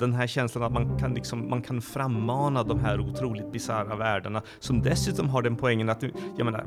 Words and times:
Den 0.00 0.12
här 0.12 0.26
känslan 0.26 0.64
att 0.64 0.72
man 0.72 0.98
kan, 0.98 1.14
liksom, 1.14 1.50
man 1.50 1.62
kan 1.62 1.82
frammana 1.82 2.62
de 2.62 2.80
här 2.80 3.00
otroligt 3.00 3.52
bisarra 3.52 3.96
världarna 3.96 4.42
som 4.58 4.82
dessutom 4.82 5.28
har 5.28 5.42
den 5.42 5.56
poängen 5.56 5.88
att, 5.88 6.02
jag 6.36 6.44
menar, 6.44 6.64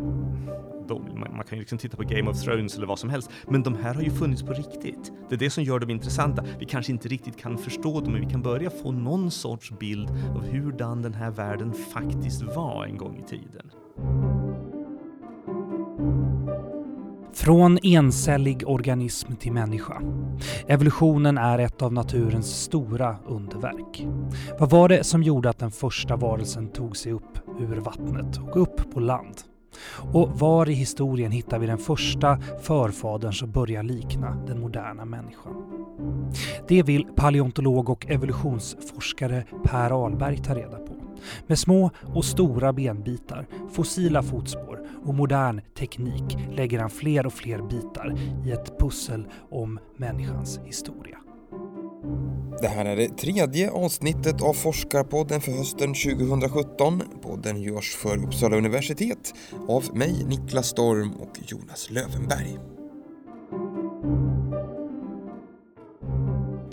de, 0.88 1.20
man, 1.20 1.36
man, 1.36 1.44
kan 1.44 1.58
ju 1.58 1.60
liksom 1.60 1.78
titta 1.78 1.98
på 1.98 2.04
Game 2.04 2.30
of 2.30 2.42
Thrones 2.42 2.78
eller 2.78 2.88
vad 2.88 3.00
som 3.00 3.10
helst, 3.10 3.30
men 3.48 3.64
de 3.64 3.76
här 3.76 3.94
har 3.94 4.02
ju 4.02 4.12
funnits 4.12 4.44
på 4.44 4.54
riktigt. 4.54 5.12
Det 5.30 5.36
är 5.36 5.40
det 5.40 5.50
som 5.50 5.64
gör 5.64 5.80
dem 5.80 5.90
intressanta. 5.90 6.43
Vi 6.59 6.66
kanske 6.66 6.91
inte 6.91 7.07
riktigt 7.07 7.38
kan 7.38 7.57
förstå 7.57 8.00
dem, 8.02 8.11
men 8.11 8.21
vi 8.21 8.32
kan 8.32 8.41
börja 8.41 8.70
få 8.70 8.91
någon 8.91 9.32
sorts 9.32 9.71
bild 9.71 10.09
av 10.09 10.45
hurdan 10.47 11.02
den 11.02 11.13
här 11.13 11.31
världen 11.31 11.73
faktiskt 11.73 12.41
var 12.41 12.86
en 12.86 12.97
gång 12.97 13.18
i 13.18 13.29
tiden. 13.29 13.71
Från 17.44 17.80
encellig 17.84 18.64
organism 18.68 19.36
till 19.36 19.52
människa. 19.52 20.02
Evolutionen 20.68 21.38
är 21.38 21.60
ett 21.60 21.82
av 21.82 21.93
naturens 21.93 22.61
stora 22.61 23.16
underverk. 23.28 24.07
Vad 24.60 24.69
var 24.69 24.89
det 24.89 25.04
som 25.04 25.24
gjorde 25.24 25.50
att 25.50 25.60
den 25.60 25.71
första 25.71 26.16
varelsen 26.16 26.68
tog 26.68 26.97
sig 26.97 27.11
upp 27.11 27.39
ur 27.60 27.75
vattnet 27.75 28.38
och 28.38 28.61
upp 28.61 28.93
på 28.93 29.00
land? 29.00 29.36
Och 30.14 30.39
var 30.39 30.69
i 30.69 30.74
historien 30.74 31.32
hittar 31.32 31.60
vi 31.60 31.68
den 31.68 31.78
första 31.78 32.39
förfadern 32.61 33.33
som 33.33 33.52
börjar 33.52 33.83
likna 33.83 34.36
den 34.47 34.59
moderna 34.59 35.05
människan? 35.05 35.53
Det 36.67 36.83
vill 36.83 37.05
paleontolog 37.16 37.89
och 37.89 38.05
evolutionsforskare 38.09 39.45
Per 39.64 40.03
Ahlberg 40.03 40.38
ta 40.38 40.55
reda 40.55 40.78
på. 40.78 40.92
Med 41.47 41.59
små 41.59 41.91
och 42.16 42.25
stora 42.25 42.73
benbitar, 42.73 43.47
fossila 43.72 44.23
fotspår 44.23 44.88
och 45.05 45.13
modern 45.13 45.61
teknik 45.77 46.38
lägger 46.52 46.80
han 46.80 46.89
fler 46.89 47.25
och 47.25 47.33
fler 47.33 47.61
bitar 47.61 48.16
i 48.45 48.52
ett 48.52 48.80
pussel 48.80 49.27
om 49.52 49.80
människans 49.97 50.59
historia. 50.66 51.17
Det 52.61 52.67
här 52.67 52.86
är 52.86 52.95
det 52.95 53.17
tredje 53.17 53.72
avsnittet 53.72 54.41
av 54.41 54.53
Forskarpodden 54.53 55.41
för 55.41 55.52
hösten 55.52 55.93
2017. 55.93 57.02
Podden 57.21 57.61
görs 57.61 57.95
för 57.95 58.25
Uppsala 58.25 58.58
universitet 58.58 59.33
av 59.67 59.97
mig, 59.97 60.25
Niklas 60.27 60.67
Storm 60.67 61.13
och 61.13 61.39
Jonas 61.47 61.89
Lövenberg. 61.89 62.59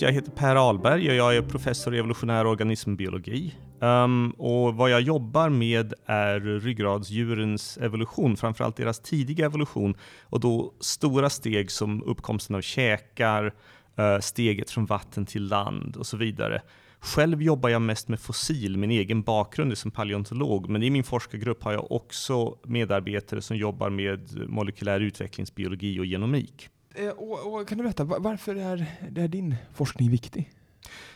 Jag 0.02 0.12
heter 0.12 0.30
Per 0.30 0.56
Ahlberg 0.56 1.10
och 1.10 1.14
jag 1.14 1.36
är 1.36 1.42
professor 1.42 1.94
i 1.94 1.98
evolutionär 1.98 2.46
organismbiologi. 2.46 3.54
Um, 3.80 4.30
och 4.30 4.74
vad 4.74 4.90
jag 4.90 5.00
jobbar 5.00 5.48
med 5.48 5.94
är 6.06 6.40
ryggradsdjurens 6.40 7.78
evolution, 7.78 8.36
framförallt 8.36 8.76
deras 8.76 9.00
tidiga 9.00 9.46
evolution 9.46 9.94
och 10.22 10.40
då 10.40 10.74
stora 10.80 11.30
steg 11.30 11.70
som 11.70 12.02
uppkomsten 12.02 12.56
av 12.56 12.60
käkar, 12.60 13.46
uh, 13.46 14.20
steget 14.20 14.70
från 14.70 14.86
vatten 14.86 15.26
till 15.26 15.48
land 15.48 15.96
och 15.96 16.06
så 16.06 16.16
vidare. 16.16 16.62
Själv 17.00 17.42
jobbar 17.42 17.68
jag 17.68 17.82
mest 17.82 18.08
med 18.08 18.20
fossil, 18.20 18.76
min 18.76 18.90
egen 18.90 19.22
bakgrund 19.22 19.72
är 19.72 19.76
som 19.76 19.90
paleontolog, 19.90 20.68
men 20.68 20.82
i 20.82 20.90
min 20.90 21.04
forskargrupp 21.04 21.62
har 21.62 21.72
jag 21.72 21.92
också 21.92 22.58
medarbetare 22.64 23.42
som 23.42 23.56
jobbar 23.56 23.90
med 23.90 24.48
molekylär 24.48 25.00
utvecklingsbiologi 25.00 26.00
och 26.00 26.06
genomik. 26.06 26.70
Eh, 26.94 27.08
och, 27.08 27.55
och, 27.55 27.69
kan 27.69 27.78
du 27.78 27.84
berätta, 27.84 28.05
varför 28.05 28.56
är, 28.56 28.86
är 29.16 29.28
din 29.28 29.56
forskning 29.74 30.10
viktig? 30.10 30.50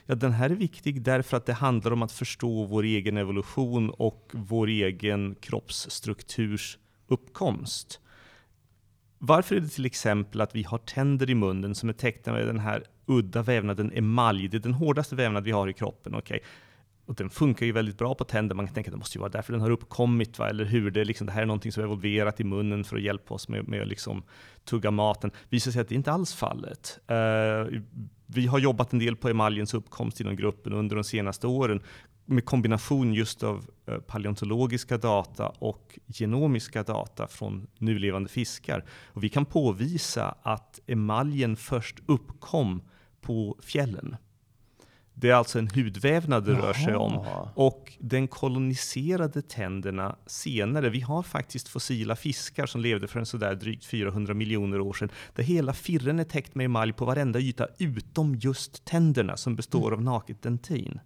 Ja, 0.06 0.14
den 0.14 0.32
här 0.32 0.50
är 0.50 0.54
viktig 0.54 1.02
därför 1.02 1.36
att 1.36 1.46
det 1.46 1.52
handlar 1.52 1.92
om 1.92 2.02
att 2.02 2.12
förstå 2.12 2.64
vår 2.64 2.82
egen 2.82 3.16
evolution 3.16 3.90
och 3.90 4.30
vår 4.32 4.66
egen 4.66 5.34
kroppsstrukturs 5.40 6.78
uppkomst. 7.06 8.00
Varför 9.18 9.56
är 9.56 9.60
det 9.60 9.68
till 9.68 9.86
exempel 9.86 10.40
att 10.40 10.54
vi 10.54 10.62
har 10.62 10.78
tänder 10.78 11.30
i 11.30 11.34
munnen 11.34 11.74
som 11.74 11.88
är 11.88 11.92
täckta 11.92 12.32
med 12.32 12.46
den 12.46 12.58
här 12.58 12.84
udda 13.06 13.42
vävnaden 13.42 13.92
emalj? 13.94 14.48
Det 14.48 14.56
är 14.56 14.58
den 14.58 14.74
hårdaste 14.74 15.16
vävnad 15.16 15.44
vi 15.44 15.50
har 15.50 15.68
i 15.68 15.72
kroppen. 15.72 16.14
Okay. 16.14 16.40
Och 17.06 17.14
den 17.14 17.30
funkar 17.30 17.66
ju 17.66 17.72
väldigt 17.72 17.98
bra 17.98 18.14
på 18.14 18.24
tänder. 18.24 18.54
Man 18.54 18.66
kan 18.66 18.74
tänka 18.74 18.88
att 18.88 18.92
det 18.92 18.98
måste 18.98 19.18
ju 19.18 19.20
vara 19.20 19.30
därför 19.30 19.52
den 19.52 19.62
har 19.62 19.70
uppkommit, 19.70 20.38
va? 20.38 20.48
eller 20.48 20.64
hur? 20.64 20.90
Det, 20.90 21.04
liksom, 21.04 21.26
det 21.26 21.32
här 21.32 21.42
är 21.42 21.46
någonting 21.46 21.72
som 21.72 21.80
är 21.80 21.84
evolverat 21.84 22.40
i 22.40 22.44
munnen 22.44 22.84
för 22.84 22.96
att 22.96 23.02
hjälpa 23.02 23.34
oss 23.34 23.48
med, 23.48 23.68
med 23.68 23.82
att 23.82 23.88
liksom 23.88 24.22
tugga 24.64 24.90
maten. 24.90 25.30
Visar 25.48 25.70
sig 25.70 25.80
att 25.80 25.88
det 25.88 25.94
inte 25.94 26.12
alls 26.12 26.32
är 26.32 26.36
fallet. 26.36 26.98
Uh, 27.10 27.80
vi 28.26 28.46
har 28.46 28.58
jobbat 28.58 28.92
en 28.92 28.98
del 28.98 29.16
på 29.16 29.28
emaljens 29.28 29.74
uppkomst 29.74 30.20
inom 30.20 30.36
gruppen 30.36 30.72
under 30.72 30.96
de 30.96 31.04
senaste 31.04 31.46
åren 31.46 31.82
med 32.26 32.44
kombination 32.44 33.14
just 33.14 33.42
av 33.42 33.66
eh, 33.86 33.98
paleontologiska 33.98 34.98
data 34.98 35.48
och 35.48 35.98
genomiska 36.06 36.82
data 36.82 37.26
från 37.26 37.66
nulevande 37.78 38.28
fiskar. 38.28 38.84
Och 39.06 39.24
vi 39.24 39.28
kan 39.28 39.44
påvisa 39.46 40.34
att 40.42 40.80
emaljen 40.86 41.56
först 41.56 41.98
uppkom 42.06 42.82
på 43.20 43.58
fjällen. 43.62 44.16
Det 45.14 45.30
är 45.30 45.34
alltså 45.34 45.58
en 45.58 45.68
hudvävnad 45.68 46.44
det 46.44 46.52
rör 46.52 46.72
sig 46.72 46.96
om. 46.96 47.26
Och 47.54 47.92
den 47.98 48.28
koloniserade 48.28 49.42
tänderna 49.42 50.16
senare, 50.26 50.90
vi 50.90 51.00
har 51.00 51.22
faktiskt 51.22 51.68
fossila 51.68 52.16
fiskar 52.16 52.66
som 52.66 52.80
levde 52.80 53.06
för 53.08 53.20
en 53.20 53.26
sådär 53.26 53.54
drygt 53.54 53.84
400 53.84 54.34
miljoner 54.34 54.80
år 54.80 54.92
sedan, 54.92 55.08
där 55.34 55.42
hela 55.42 55.72
firren 55.72 56.18
är 56.18 56.24
täckt 56.24 56.54
med 56.54 56.64
emalj 56.64 56.92
på 56.92 57.04
varenda 57.04 57.40
yta 57.40 57.66
utom 57.78 58.34
just 58.34 58.84
tänderna 58.84 59.36
som 59.36 59.56
består 59.56 59.92
av 59.92 60.02
naket 60.02 60.42
dentin. 60.42 61.00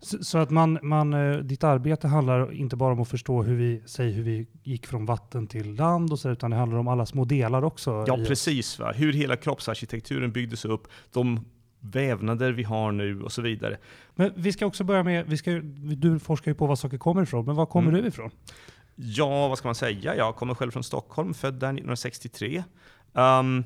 Så, 0.00 0.24
så, 0.24 0.38
att 0.38 0.50
man, 0.50 0.78
man, 0.82 1.14
eh, 1.14 1.36
ditt 1.36 1.64
arbete 1.64 2.08
handlar 2.08 2.52
inte 2.52 2.76
bara 2.76 2.92
om 2.92 3.00
att 3.00 3.08
förstå 3.08 3.42
hur 3.42 3.56
vi, 3.56 3.82
säg, 3.86 4.12
hur 4.12 4.22
vi 4.22 4.46
gick 4.62 4.86
från 4.86 5.06
vatten 5.06 5.46
till 5.46 5.74
land, 5.74 6.12
och 6.12 6.18
så, 6.18 6.30
utan 6.30 6.50
det 6.50 6.56
handlar 6.56 6.78
om 6.78 6.88
alla 6.88 7.06
små 7.06 7.24
delar 7.24 7.64
också? 7.64 8.04
Ja, 8.06 8.16
precis. 8.16 8.78
Va? 8.78 8.92
Hur 8.92 9.12
hela 9.12 9.36
kroppsarkitekturen 9.36 10.32
byggdes 10.32 10.64
upp, 10.64 10.88
de 11.12 11.44
vävnader 11.90 12.52
vi 12.52 12.62
har 12.62 12.92
nu 12.92 13.22
och 13.22 13.32
så 13.32 13.42
vidare. 13.42 13.76
Men 14.14 14.32
vi 14.36 14.52
ska 14.52 14.66
också 14.66 14.84
börja 14.84 15.02
med, 15.02 15.26
vi 15.26 15.36
ska, 15.36 15.50
du 15.96 16.18
forskar 16.18 16.50
ju 16.50 16.54
på 16.54 16.66
var 16.66 16.76
saker 16.76 16.98
kommer 16.98 17.22
ifrån, 17.22 17.44
men 17.44 17.54
var 17.54 17.66
kommer 17.66 17.88
mm. 17.88 18.02
du 18.02 18.08
ifrån? 18.08 18.30
Ja, 18.94 19.48
vad 19.48 19.58
ska 19.58 19.68
man 19.68 19.74
säga? 19.74 20.16
Jag 20.16 20.36
kommer 20.36 20.54
själv 20.54 20.70
från 20.70 20.84
Stockholm, 20.84 21.34
född 21.34 21.54
där 21.54 21.68
1963. 21.68 22.64
Um, 23.12 23.64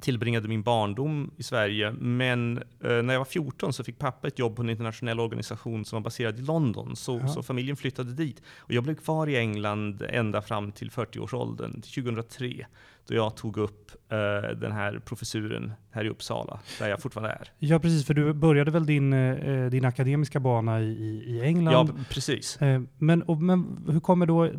tillbringade 0.00 0.48
min 0.48 0.62
barndom 0.62 1.30
i 1.36 1.42
Sverige, 1.42 1.92
men 1.92 2.58
eh, 2.58 2.62
när 3.02 3.14
jag 3.14 3.20
var 3.20 3.24
14 3.24 3.72
så 3.72 3.84
fick 3.84 3.98
pappa 3.98 4.28
ett 4.28 4.38
jobb 4.38 4.56
på 4.56 4.62
en 4.62 4.70
internationell 4.70 5.20
organisation 5.20 5.84
som 5.84 5.96
var 5.96 6.04
baserad 6.04 6.38
i 6.38 6.42
London, 6.42 6.96
så, 6.96 7.28
så, 7.28 7.42
familjen 7.42 7.76
flyttade 7.76 8.12
dit. 8.12 8.42
Och 8.58 8.72
jag 8.72 8.84
blev 8.84 8.94
kvar 8.94 9.26
i 9.26 9.36
England 9.36 10.02
ända 10.08 10.42
fram 10.42 10.72
till 10.72 10.90
40-årsåldern, 10.90 11.80
till 11.80 12.04
2003, 12.04 12.66
då 13.08 13.14
jag 13.14 13.36
tog 13.36 13.56
upp 13.56 13.90
eh, 14.08 14.56
den 14.56 14.72
här 14.72 14.98
professuren 15.04 15.72
här 15.90 16.04
i 16.04 16.08
Uppsala, 16.08 16.60
där 16.78 16.88
jag 16.88 17.02
fortfarande 17.02 17.30
är. 17.30 17.52
Ja, 17.58 17.78
precis, 17.78 18.06
för 18.06 18.14
du 18.14 18.32
började 18.32 18.70
väl 18.70 18.86
din, 18.86 19.12
eh, 19.12 19.70
din 19.70 19.84
akademiska 19.84 20.40
bana 20.40 20.80
i, 20.80 21.22
i 21.26 21.40
England? 21.44 21.88
Ja, 21.88 22.04
precis. 22.10 22.62
Eh, 22.62 22.80
men, 22.98 23.22
och, 23.22 23.42
men 23.42 23.86
hur 23.88 24.00
kommer 24.00 24.26
då, 24.26 24.50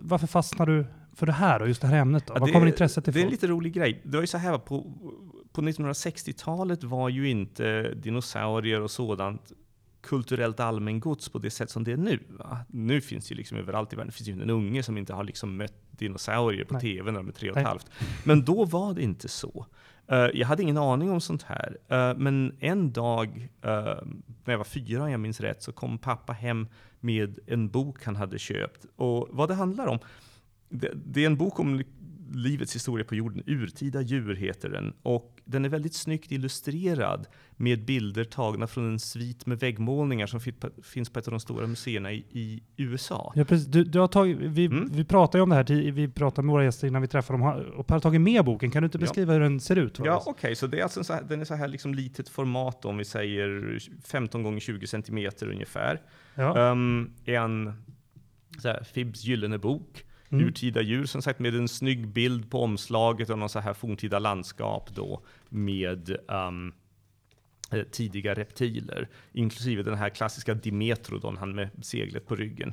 varför 0.00 0.26
fastnar 0.26 0.66
du 0.66 0.86
för 1.14 1.26
det 1.26 1.32
här 1.32 1.62
och 1.62 1.68
just 1.68 1.80
det 1.80 1.86
här 1.86 1.96
ämnet? 1.96 2.26
Då? 2.26 2.34
Ja, 2.36 2.40
Var 2.40 2.48
kommer 2.48 2.66
intresset 2.66 3.08
ifrån? 3.08 3.14
Det 3.14 3.20
är 3.20 3.24
en 3.24 3.30
lite 3.30 3.46
rolig 3.46 3.72
grej. 3.72 4.00
Det 4.04 4.16
var 4.16 4.22
ju 4.22 4.26
så 4.26 4.38
här, 4.38 4.58
på, 4.58 4.92
på 5.52 5.62
1960-talet 5.62 6.84
var 6.84 7.08
ju 7.08 7.30
inte 7.30 7.94
dinosaurier 7.94 8.80
och 8.80 8.90
sådant 8.90 9.52
kulturellt 10.04 10.60
allmängods 10.60 11.28
på 11.28 11.38
det 11.38 11.50
sätt 11.50 11.70
som 11.70 11.84
det 11.84 11.92
är 11.92 11.96
nu. 11.96 12.18
Va? 12.28 12.58
Nu 12.68 13.00
finns 13.00 13.28
det 13.28 13.32
ju 13.32 13.36
liksom 13.36 13.58
överallt 13.58 13.92
i 13.92 13.96
världen, 13.96 14.08
det 14.08 14.12
finns 14.12 14.28
ju 14.28 14.42
en 14.42 14.50
unge 14.50 14.82
som 14.82 14.98
inte 14.98 15.12
har 15.12 15.24
liksom 15.24 15.56
mött 15.56 15.74
dinosaurier 15.90 16.64
på 16.64 16.74
Nej. 16.74 16.80
TV 16.80 17.10
när 17.10 17.18
de 17.18 17.28
är 17.28 17.32
tre 17.32 17.50
och 17.50 17.56
ett 17.56 17.66
halvt. 17.66 17.90
Men 18.24 18.44
då 18.44 18.64
var 18.64 18.94
det 18.94 19.02
inte 19.02 19.28
så. 19.28 19.66
Uh, 20.12 20.18
jag 20.34 20.46
hade 20.46 20.62
ingen 20.62 20.76
aning 20.76 21.10
om 21.10 21.20
sånt 21.20 21.42
här. 21.42 21.76
Uh, 21.92 22.18
men 22.18 22.56
en 22.60 22.92
dag, 22.92 23.48
uh, 23.64 23.70
när 24.44 24.52
jag 24.52 24.58
var 24.58 24.64
fyra 24.64 25.02
om 25.02 25.10
jag 25.10 25.20
minns 25.20 25.40
rätt, 25.40 25.62
så 25.62 25.72
kom 25.72 25.98
pappa 25.98 26.32
hem 26.32 26.68
med 27.00 27.38
en 27.46 27.68
bok 27.68 28.04
han 28.04 28.16
hade 28.16 28.38
köpt. 28.38 28.86
Och 28.96 29.28
vad 29.30 29.48
det 29.48 29.54
handlar 29.54 29.86
om, 29.86 29.98
det, 30.74 30.92
det 30.94 31.22
är 31.22 31.26
en 31.26 31.36
bok 31.36 31.60
om 31.60 31.82
livets 32.34 32.74
historia 32.74 33.04
på 33.04 33.14
jorden. 33.14 33.42
Urtida 33.46 34.00
djur 34.00 34.34
heter 34.34 34.68
den. 34.68 34.94
Och 35.02 35.40
den 35.44 35.64
är 35.64 35.68
väldigt 35.68 35.94
snyggt 35.94 36.32
illustrerad 36.32 37.26
med 37.56 37.84
bilder 37.84 38.24
tagna 38.24 38.66
från 38.66 38.92
en 38.92 38.98
svit 38.98 39.46
med 39.46 39.60
väggmålningar 39.60 40.26
som 40.26 40.40
finns 40.82 41.10
på 41.10 41.18
ett 41.18 41.28
av 41.28 41.30
de 41.30 41.40
stora 41.40 41.66
museerna 41.66 42.12
i, 42.12 42.24
i 42.30 42.62
USA. 42.76 43.32
Ja, 43.34 43.44
precis. 43.44 43.66
Du, 43.66 43.84
du 43.84 43.98
har 43.98 44.08
tagit, 44.08 44.38
vi, 44.40 44.66
mm. 44.66 44.88
vi 44.92 45.04
pratade 45.04 45.38
ju 45.38 45.42
om 45.42 45.48
det 45.48 45.56
här, 45.56 45.92
vi 45.92 46.08
pratade 46.08 46.46
med 46.46 46.52
våra 46.52 46.64
gäster 46.64 46.86
innan 46.86 47.02
vi 47.02 47.08
träffade 47.08 47.38
dem, 47.38 47.64
och 47.76 47.86
Per 47.86 47.94
har 47.94 48.00
tagit 48.00 48.20
med 48.20 48.44
boken. 48.44 48.70
Kan 48.70 48.82
du 48.82 48.86
inte 48.86 48.98
beskriva 48.98 49.32
ja. 49.32 49.38
hur 49.38 49.40
den 49.40 49.60
ser 49.60 49.76
ut? 49.76 49.98
Ja, 50.04 50.16
okej. 50.20 50.30
Okay. 50.30 50.54
Så 50.54 50.66
det 50.66 50.78
är 50.78 50.82
alltså 50.82 51.04
så 51.04 51.12
här, 51.12 51.22
den 51.22 51.40
är 51.40 51.44
så 51.44 51.54
här 51.54 51.68
liksom 51.68 51.94
litet 51.94 52.28
format, 52.28 52.84
om 52.84 52.96
vi 52.96 53.04
säger 53.04 53.78
15 54.04 54.42
gånger 54.42 54.60
20 54.60 54.86
centimeter 54.86 55.50
ungefär. 55.50 56.00
Ja. 56.34 56.70
Um, 56.70 57.14
en 57.24 57.72
så 58.58 58.68
här, 58.68 58.82
Fibs 58.82 59.24
gyllene 59.24 59.58
bok 59.58 60.04
mm. 60.34 60.48
urtida 60.48 60.82
djur, 60.82 61.06
som 61.06 61.22
sagt 61.22 61.38
med 61.38 61.54
en 61.54 61.68
snygg 61.68 62.08
bild 62.08 62.50
på 62.50 62.62
omslaget 62.62 63.30
och 63.30 63.38
någon 63.38 63.48
så 63.48 63.58
här 63.58 63.74
forntida 63.74 64.18
landskap 64.18 64.90
då 64.94 65.22
med 65.48 66.16
um, 66.28 66.72
tidiga 67.90 68.34
reptiler, 68.34 69.08
inklusive 69.32 69.82
den 69.82 69.94
här 69.94 70.08
klassiska 70.08 70.54
Dimetrodon, 70.54 71.36
han 71.36 71.54
med 71.54 71.70
seglet 71.82 72.26
på 72.26 72.36
ryggen. 72.36 72.72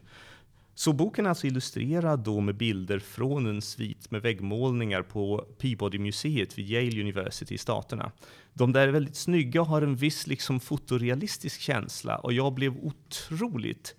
Så 0.75 0.93
boken 0.93 1.25
är 1.25 1.29
alltså 1.29 1.47
illustrerad 1.47 2.19
då 2.19 2.41
med 2.41 2.55
bilder 2.55 2.99
från 2.99 3.45
en 3.45 3.61
svit 3.61 4.11
med 4.11 4.21
väggmålningar 4.21 5.01
på 5.01 5.45
Peabody-museet 5.57 6.57
vid 6.57 6.69
Yale 6.69 7.01
University 7.01 7.55
i 7.55 7.57
Staterna. 7.57 8.11
De 8.53 8.73
där 8.73 8.87
är 8.87 8.91
väldigt 8.91 9.15
snygga 9.15 9.61
och 9.61 9.67
har 9.67 9.81
en 9.81 9.95
viss 9.95 10.27
liksom 10.27 10.59
fotorealistisk 10.59 11.61
känsla 11.61 12.17
och 12.17 12.33
jag 12.33 12.53
blev 12.53 12.77
otroligt 12.77 13.95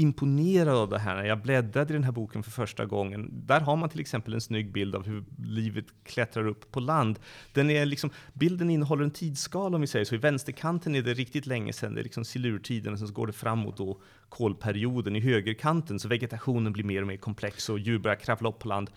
imponerad 0.00 0.76
av 0.76 0.88
det 0.88 0.98
här 0.98 1.16
när 1.16 1.24
jag 1.24 1.42
bläddrade 1.42 1.92
i 1.92 1.96
den 1.96 2.04
här 2.04 2.12
boken 2.12 2.42
för 2.42 2.50
första 2.50 2.86
gången. 2.86 3.30
Där 3.46 3.60
har 3.60 3.76
man 3.76 3.88
till 3.88 4.00
exempel 4.00 4.34
en 4.34 4.40
snygg 4.40 4.72
bild 4.72 4.94
av 4.94 5.06
hur 5.06 5.24
livet 5.38 5.84
klättrar 6.04 6.46
upp 6.46 6.72
på 6.72 6.80
land. 6.80 7.18
Den 7.52 7.70
är 7.70 7.86
liksom, 7.86 8.10
bilden 8.32 8.70
innehåller 8.70 9.04
en 9.04 9.10
tidsskala 9.10 9.74
om 9.74 9.80
vi 9.80 9.86
säger 9.86 10.04
så. 10.04 10.14
I 10.14 10.18
vänsterkanten 10.18 10.94
är 10.94 11.02
det 11.02 11.14
riktigt 11.14 11.46
länge 11.46 11.72
sedan, 11.72 11.94
det 11.94 12.00
är 12.00 12.02
liksom 12.02 12.24
silurtiden, 12.24 12.92
och 12.92 12.98
sen 12.98 13.08
så 13.08 13.14
går 13.14 13.26
det 13.26 13.32
framåt 13.32 13.76
då 13.76 14.00
kolperioden. 14.28 15.16
I 15.16 15.20
högerkanten 15.20 15.98
så 15.98 16.08
vegetationen 16.08 16.72
blir 16.72 16.84
mer 16.84 17.00
och 17.00 17.08
mer 17.08 17.16
komplex 17.16 17.68
och 17.68 17.78
djur 17.78 17.98
börjar 17.98 18.16
kravla 18.16 18.48
upp 18.48 18.58
på 18.58 18.68
land. 18.68 18.90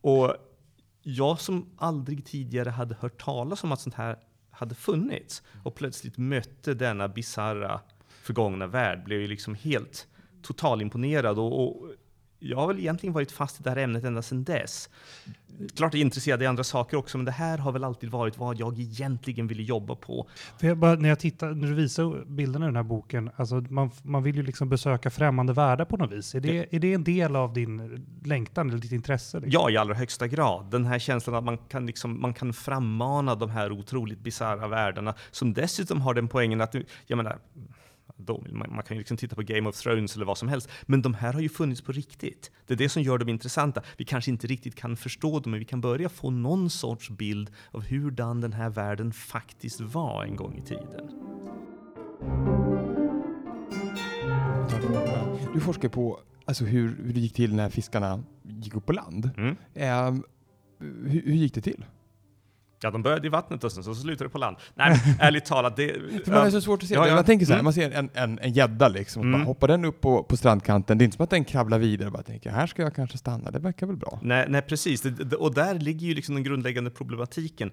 Och 0.00 0.36
jag 1.02 1.40
som 1.40 1.66
aldrig 1.76 2.24
tidigare 2.24 2.70
hade 2.70 2.94
hört 2.94 3.20
talas 3.20 3.64
om 3.64 3.72
att 3.72 3.80
sånt 3.80 3.94
här 3.94 4.16
hade 4.50 4.74
funnits 4.74 5.42
och 5.64 5.74
plötsligt 5.74 6.18
mötte 6.18 6.74
denna 6.74 7.08
bizarra 7.08 7.80
förgångna 8.08 8.66
värld 8.66 9.04
blev 9.04 9.20
ju 9.20 9.26
liksom 9.26 9.54
helt 9.54 10.06
totalimponerad 10.42 11.38
och, 11.38 11.64
och 11.64 11.90
jag 12.38 12.58
har 12.58 12.66
väl 12.66 12.78
egentligen 12.78 13.12
varit 13.12 13.32
fast 13.32 13.60
i 13.60 13.62
det 13.62 13.70
här 13.70 13.76
ämnet 13.76 14.04
ända 14.04 14.22
sedan 14.22 14.44
dess. 14.44 14.90
Klart 15.76 15.94
jag 15.94 16.00
är 16.00 16.04
intresserad 16.04 16.42
i 16.42 16.46
andra 16.46 16.64
saker 16.64 16.96
också, 16.96 17.18
men 17.18 17.24
det 17.24 17.32
här 17.32 17.58
har 17.58 17.72
väl 17.72 17.84
alltid 17.84 18.10
varit 18.10 18.38
vad 18.38 18.60
jag 18.60 18.78
egentligen 18.78 19.46
ville 19.46 19.62
jobba 19.62 19.94
på. 19.94 20.28
Jag 20.60 20.78
bara, 20.78 20.94
när, 20.94 21.08
jag 21.08 21.18
tittar, 21.18 21.54
när 21.54 21.68
du 21.68 21.74
visar 21.74 22.24
bilderna 22.24 22.66
i 22.66 22.68
den 22.68 22.76
här 22.76 22.82
boken, 22.82 23.30
alltså 23.36 23.54
man, 23.54 23.90
man 24.02 24.22
vill 24.22 24.36
ju 24.36 24.42
liksom 24.42 24.68
besöka 24.68 25.10
främmande 25.10 25.52
världar 25.52 25.84
på 25.84 25.96
något 25.96 26.12
vis. 26.12 26.34
Är 26.34 26.40
det, 26.40 26.74
är 26.74 26.78
det 26.78 26.94
en 26.94 27.04
del 27.04 27.36
av 27.36 27.52
din 27.52 28.06
längtan 28.24 28.68
eller 28.68 28.78
ditt 28.78 28.92
intresse? 28.92 29.40
Liksom? 29.40 29.62
Ja, 29.62 29.70
i 29.70 29.76
allra 29.76 29.94
högsta 29.94 30.26
grad. 30.26 30.70
Den 30.70 30.84
här 30.84 30.98
känslan 30.98 31.36
att 31.36 31.44
man 31.44 31.58
kan, 31.58 31.86
liksom, 31.86 32.20
man 32.20 32.34
kan 32.34 32.52
frammana 32.52 33.34
de 33.34 33.50
här 33.50 33.72
otroligt 33.72 34.20
bisarra 34.20 34.68
världarna, 34.68 35.14
som 35.30 35.54
dessutom 35.54 36.00
har 36.00 36.14
den 36.14 36.28
poängen 36.28 36.60
att, 36.60 36.74
jag 37.06 37.16
menar, 37.16 37.38
man, 38.26 38.74
man, 38.74 38.82
kan 38.82 38.96
ju 38.96 38.98
liksom 38.98 39.16
titta 39.16 39.36
på 39.36 39.42
Game 39.42 39.68
of 39.68 39.76
Thrones 39.76 40.16
eller 40.16 40.26
vad 40.26 40.38
som 40.38 40.48
helst, 40.48 40.68
men 40.86 41.02
de 41.02 41.14
här 41.14 41.32
har 41.32 41.40
ju 41.40 41.48
funnits 41.48 41.80
på 41.80 41.92
riktigt. 41.92 42.50
Det 42.66 42.74
är 42.74 42.78
det 42.78 42.88
som 42.88 43.02
gör 43.02 43.18
dem 43.18 43.28
intressanta. 43.28 43.82
Vi 43.96 44.04
kanske 44.04 44.30
inte 44.30 44.46
riktigt 44.46 44.74
kan 44.74 44.96
förstå 44.96 45.40
dem, 45.40 45.50
men 45.50 45.60
vi 45.60 45.64
kan 45.64 45.80
börja 45.80 46.08
få 46.08 46.30
någon 46.30 46.70
sorts 46.70 47.10
bild 47.10 47.50
av 47.70 47.84
hurdan 47.84 48.40
den 48.40 48.52
här 48.52 48.70
världen 48.70 49.12
faktiskt 49.12 49.80
var 49.80 50.24
en 50.24 50.36
gång 50.36 50.58
i 50.58 50.62
tiden. 50.62 51.10
Du 55.54 55.60
forskar 55.60 55.88
på 55.88 56.20
alltså 56.44 56.64
hur, 56.64 56.96
hur 57.04 57.12
det 57.12 57.20
gick 57.20 57.34
till 57.34 57.54
när 57.54 57.70
fiskarna 57.70 58.24
gick 58.42 58.74
upp 58.74 58.86
på 58.86 58.92
land. 58.92 59.30
Mm. 59.36 59.56
Eh, 59.74 60.24
hur, 60.80 61.22
hur 61.22 61.34
gick 61.34 61.54
det 61.54 61.60
till? 61.60 61.84
Ja, 62.82 62.90
de 62.90 63.02
började 63.02 63.26
i 63.26 63.30
vattnet 63.30 63.64
och 63.64 63.72
sen 63.72 63.84
så 63.84 63.94
slutade 63.94 64.28
det 64.28 64.32
på 64.32 64.38
land. 64.38 64.56
Nej, 64.74 64.90
men 65.06 65.14
ärligt 65.20 65.44
talat, 65.44 65.76
det... 65.76 65.92
För 66.24 66.32
man 66.32 66.46
är 66.46 66.50
så 66.50 66.60
svårt 66.60 66.82
att 66.82 66.88
se. 66.88 66.94
Ja, 66.94 67.08
ja. 67.08 67.14
Man 67.14 67.24
tänker 67.24 67.46
så 67.46 67.52
här, 67.52 67.56
Mm. 67.58 67.64
man 67.64 67.72
ser 67.72 67.90
en, 67.90 68.10
en, 68.14 68.38
en 68.38 68.52
gädda 68.52 68.88
liksom, 68.88 69.22
Mm. 69.22 69.32
bara 69.40 69.44
hoppar 69.46 69.68
den 69.68 69.84
upp 69.84 70.00
på, 70.00 70.22
på 70.24 70.36
strandkanten, 70.36 70.98
det 70.98 71.02
är 71.02 71.04
inte 71.04 71.16
som 71.16 71.24
att 71.24 71.30
den 71.30 71.44
kravlar 71.44 71.78
vidare 71.78 72.06
och 72.06 72.12
bara 72.12 72.22
tänker 72.22 72.50
här 72.50 72.66
ska 72.66 72.82
jag 72.82 72.94
kanske 72.94 73.18
stanna, 73.18 73.50
det 73.50 73.58
verkar 73.58 73.86
väl 73.86 73.96
bra. 73.96 74.18
Nej, 74.22 74.46
nej 74.48 74.62
precis. 74.62 75.00
Det, 75.02 75.36
och 75.36 75.54
där 75.54 75.74
ligger 75.74 76.06
ju 76.06 76.14
liksom 76.14 76.34
den 76.34 76.44
grundläggande 76.44 76.90
problematiken. 76.90 77.70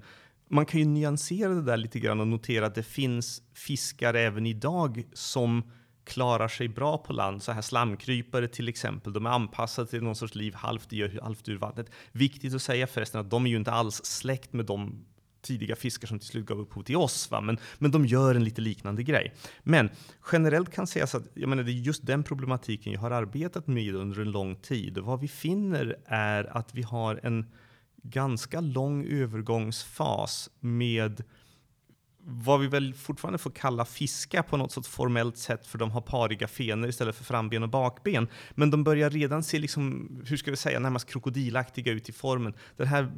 Man 0.49 0.65
kan 0.65 0.79
ju 0.79 0.85
nyansera 0.85 1.49
det 1.49 1.61
där 1.63 1.77
lite 1.77 1.99
grann 1.99 2.19
och 2.19 2.27
notera 2.27 2.65
att 2.65 2.75
det 2.75 2.83
finns 2.83 3.41
fiskar 3.55 4.13
även 4.13 4.45
idag 4.45 5.03
som 5.13 5.63
klarar 6.05 6.47
sig 6.47 6.67
bra 6.67 6.97
på 6.97 7.13
land. 7.13 7.43
Så 7.43 7.51
här 7.51 7.61
slamkrypare 7.61 8.47
till 8.47 8.69
exempel, 8.69 9.13
de 9.13 9.25
är 9.25 9.29
anpassade 9.29 9.87
till 9.87 10.03
någon 10.03 10.15
sorts 10.15 10.35
liv 10.35 10.53
halvt 10.55 10.93
i 10.93 11.03
och 11.03 11.23
halvt 11.23 11.49
ur 11.49 11.57
vattnet. 11.57 11.91
Viktigt 12.11 12.55
att 12.55 12.61
säga 12.61 12.87
förresten 12.87 13.21
att 13.21 13.29
de 13.29 13.45
är 13.45 13.49
ju 13.49 13.57
inte 13.57 13.71
alls 13.71 14.05
släkt 14.05 14.53
med 14.53 14.65
de 14.65 15.05
tidiga 15.41 15.75
fiskar 15.75 16.07
som 16.07 16.19
till 16.19 16.27
slut 16.27 16.45
gav 16.45 16.59
upphov 16.59 16.83
till 16.83 16.95
oss. 16.95 17.31
Va? 17.31 17.41
Men, 17.41 17.57
men 17.77 17.91
de 17.91 18.05
gör 18.05 18.35
en 18.35 18.43
lite 18.43 18.61
liknande 18.61 19.03
grej. 19.03 19.33
Men 19.63 19.89
generellt 20.31 20.71
kan 20.71 20.87
sägas 20.87 21.15
att 21.15 21.23
jag 21.33 21.49
menar, 21.49 21.63
det 21.63 21.71
är 21.71 21.73
just 21.73 22.05
den 22.05 22.23
problematiken 22.23 22.93
jag 22.93 22.99
har 22.99 23.11
arbetat 23.11 23.67
med 23.67 23.95
under 23.95 24.21
en 24.21 24.31
lång 24.31 24.55
tid. 24.55 24.97
Och 24.97 25.05
vad 25.05 25.19
vi 25.19 25.27
finner 25.27 25.97
är 26.05 26.57
att 26.57 26.75
vi 26.75 26.81
har 26.81 27.19
en 27.23 27.45
ganska 28.03 28.61
lång 28.61 29.05
övergångsfas 29.05 30.49
med 30.59 31.23
vad 32.27 32.59
vi 32.59 32.67
väl 32.67 32.93
fortfarande 32.93 33.37
får 33.37 33.51
kalla 33.51 33.85
fiska 33.85 34.43
på 34.43 34.57
något 34.57 34.71
sorts 34.71 34.87
formellt 34.87 35.37
sätt, 35.37 35.67
för 35.67 35.77
de 35.77 35.91
har 35.91 36.01
pariga 36.01 36.47
fenor 36.47 36.89
istället 36.89 37.15
för 37.15 37.23
framben 37.23 37.63
och 37.63 37.69
bakben. 37.69 38.27
Men 38.51 38.71
de 38.71 38.83
börjar 38.83 39.09
redan 39.09 39.43
se, 39.43 39.59
liksom, 39.59 40.09
hur 40.25 40.37
ska 40.37 40.51
vi 40.51 40.57
säga, 40.57 40.79
närmast 40.79 41.09
krokodilaktiga 41.09 41.93
ut 41.93 42.09
i 42.09 42.11
formen. 42.11 42.53
Den 42.77 42.87
här 42.87 43.11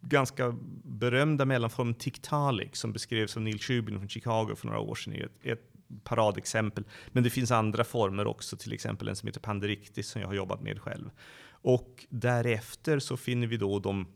ganska 0.00 0.54
berömda 0.84 1.44
mellanformen 1.44 1.94
Tiktaalik 1.94 2.76
som 2.76 2.92
beskrevs 2.92 3.36
av 3.36 3.42
Neil 3.42 3.60
Shubin 3.60 3.98
från 3.98 4.08
Chicago 4.08 4.54
för 4.56 4.66
några 4.66 4.80
år 4.80 4.94
sedan 4.94 5.12
är 5.12 5.24
ett, 5.24 5.46
ett 5.46 5.72
paradexempel. 6.04 6.84
Men 7.12 7.22
det 7.22 7.30
finns 7.30 7.50
andra 7.50 7.84
former 7.84 8.26
också, 8.26 8.56
till 8.56 8.72
exempel 8.72 9.08
en 9.08 9.16
som 9.16 9.26
heter 9.26 9.40
Panderictis 9.40 10.08
som 10.08 10.20
jag 10.20 10.28
har 10.28 10.34
jobbat 10.34 10.62
med 10.62 10.80
själv. 10.80 11.10
Och 11.48 12.06
därefter 12.08 12.98
så 12.98 13.16
finner 13.16 13.46
vi 13.46 13.56
då 13.56 13.78
de 13.78 14.06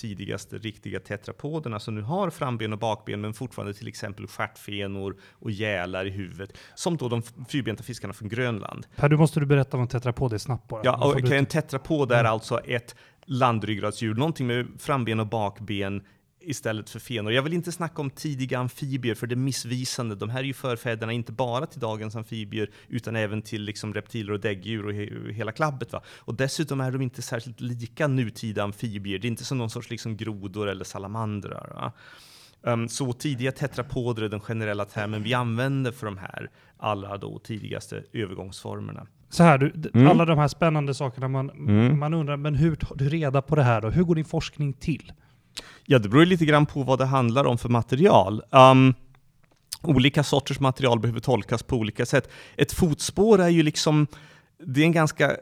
tidigaste 0.00 0.58
riktiga 0.58 1.00
tetrapoderna 1.00 1.80
som 1.80 1.94
nu 1.94 2.02
har 2.02 2.30
framben 2.30 2.72
och 2.72 2.78
bakben 2.78 3.20
men 3.20 3.34
fortfarande 3.34 3.74
till 3.74 3.88
exempel 3.88 4.26
stjärtfenor 4.26 5.16
och 5.32 5.50
gälar 5.50 6.04
i 6.06 6.10
huvudet. 6.10 6.56
Som 6.74 6.96
då 6.96 7.08
de 7.08 7.22
fyrbenta 7.48 7.82
fiskarna 7.82 8.12
från 8.12 8.28
Grönland. 8.28 8.86
Per, 8.96 9.08
du 9.08 9.16
måste 9.16 9.40
du 9.40 9.46
berätta 9.46 9.76
om 9.76 9.82
en 9.82 9.88
tetrapod 9.88 10.32
är 10.32 10.38
snabbt 10.38 10.68
bara. 10.68 10.80
Ja, 10.84 11.06
och 11.08 11.14
bryta- 11.14 11.36
en 11.36 11.46
tetrapod 11.46 12.12
är 12.12 12.20
Mm. 12.20 12.32
alltså 12.32 12.58
ett 12.60 12.94
landryggradsdjur, 13.24 14.14
någonting 14.14 14.46
med 14.46 14.66
framben 14.78 15.20
och 15.20 15.26
bakben 15.26 16.02
istället 16.40 16.90
för 16.90 16.98
fenor. 16.98 17.32
Jag 17.32 17.42
vill 17.42 17.52
inte 17.52 17.72
snacka 17.72 18.02
om 18.02 18.10
tidiga 18.10 18.58
amfibier 18.58 19.14
för 19.14 19.26
det 19.26 19.34
är 19.34 19.36
missvisande. 19.36 20.14
De 20.14 20.30
här 20.30 20.40
är 20.40 20.44
ju 20.44 20.52
förfäderna 20.52 21.12
inte 21.12 21.32
bara 21.32 21.66
till 21.66 21.80
dagens 21.80 22.16
amfibier 22.16 22.70
utan 22.88 23.16
även 23.16 23.42
till 23.42 23.62
liksom 23.62 23.94
reptiler 23.94 24.32
och 24.32 24.40
däggdjur 24.40 24.86
och 24.86 24.92
he 24.94 25.32
hela 25.32 25.52
klabbet. 25.52 25.92
Va? 25.92 26.02
Och 26.18 26.34
dessutom 26.34 26.80
är 26.80 26.90
de 26.92 27.02
inte 27.02 27.22
särskilt 27.22 27.60
lika 27.60 28.08
nutida 28.08 28.62
amfibier. 28.62 29.18
Det 29.18 29.26
är 29.26 29.30
inte 29.30 29.44
som 29.44 29.58
någon 29.58 29.70
sorts 29.70 29.90
liksom 29.90 30.16
grodor 30.16 30.68
eller 30.68 30.84
salamandrar. 30.84 31.72
Va? 31.74 31.92
Um, 32.62 32.88
så 32.88 33.12
tidiga 33.12 33.52
tetrapoder 33.52 34.22
är 34.22 34.28
den 34.28 34.40
generella 34.40 34.84
termen 34.84 35.22
vi 35.22 35.34
använder 35.34 35.92
för 35.92 36.06
de 36.06 36.18
här 36.18 36.50
allra 36.76 37.16
då 37.18 37.38
tidigaste 37.38 38.02
övergångsformerna. 38.12 39.06
Så 39.28 39.42
här, 39.42 39.58
du, 39.58 39.90
Mm. 39.94 40.08
alla 40.08 40.24
de 40.24 40.38
här 40.38 40.48
spännande 40.48 40.94
sakerna, 40.94 41.28
man, 41.28 41.50
Mm. 41.50 41.98
man 41.98 42.14
undrar, 42.14 42.36
men 42.36 42.54
hur 42.54 42.74
tar 42.76 42.96
du 42.96 43.08
reda 43.08 43.42
på 43.42 43.56
det 43.56 43.62
här 43.62 43.80
då? 43.80 43.90
Hur 43.90 44.02
går 44.02 44.14
din 44.14 44.24
forskning 44.24 44.72
till? 44.72 45.12
Ja, 45.84 45.98
det 45.98 46.08
beror 46.08 46.26
lite 46.26 46.44
grann 46.44 46.66
på 46.66 46.82
vad 46.82 46.98
det 46.98 47.04
handlar 47.04 47.44
om 47.44 47.58
för 47.58 47.68
material. 47.68 48.42
Um, 48.50 48.94
olika 49.82 50.24
sorters 50.24 50.60
material 50.60 51.00
behöver 51.00 51.20
tolkas 51.20 51.62
på 51.62 51.76
olika 51.76 52.06
sätt. 52.06 52.30
Ett 52.56 52.72
fotspår 52.72 53.40
är 53.40 53.48
ju 53.48 53.62
liksom, 53.62 54.06
det 54.66 54.80
är 54.80 54.84
en 54.84 54.92
ganska 54.92 55.36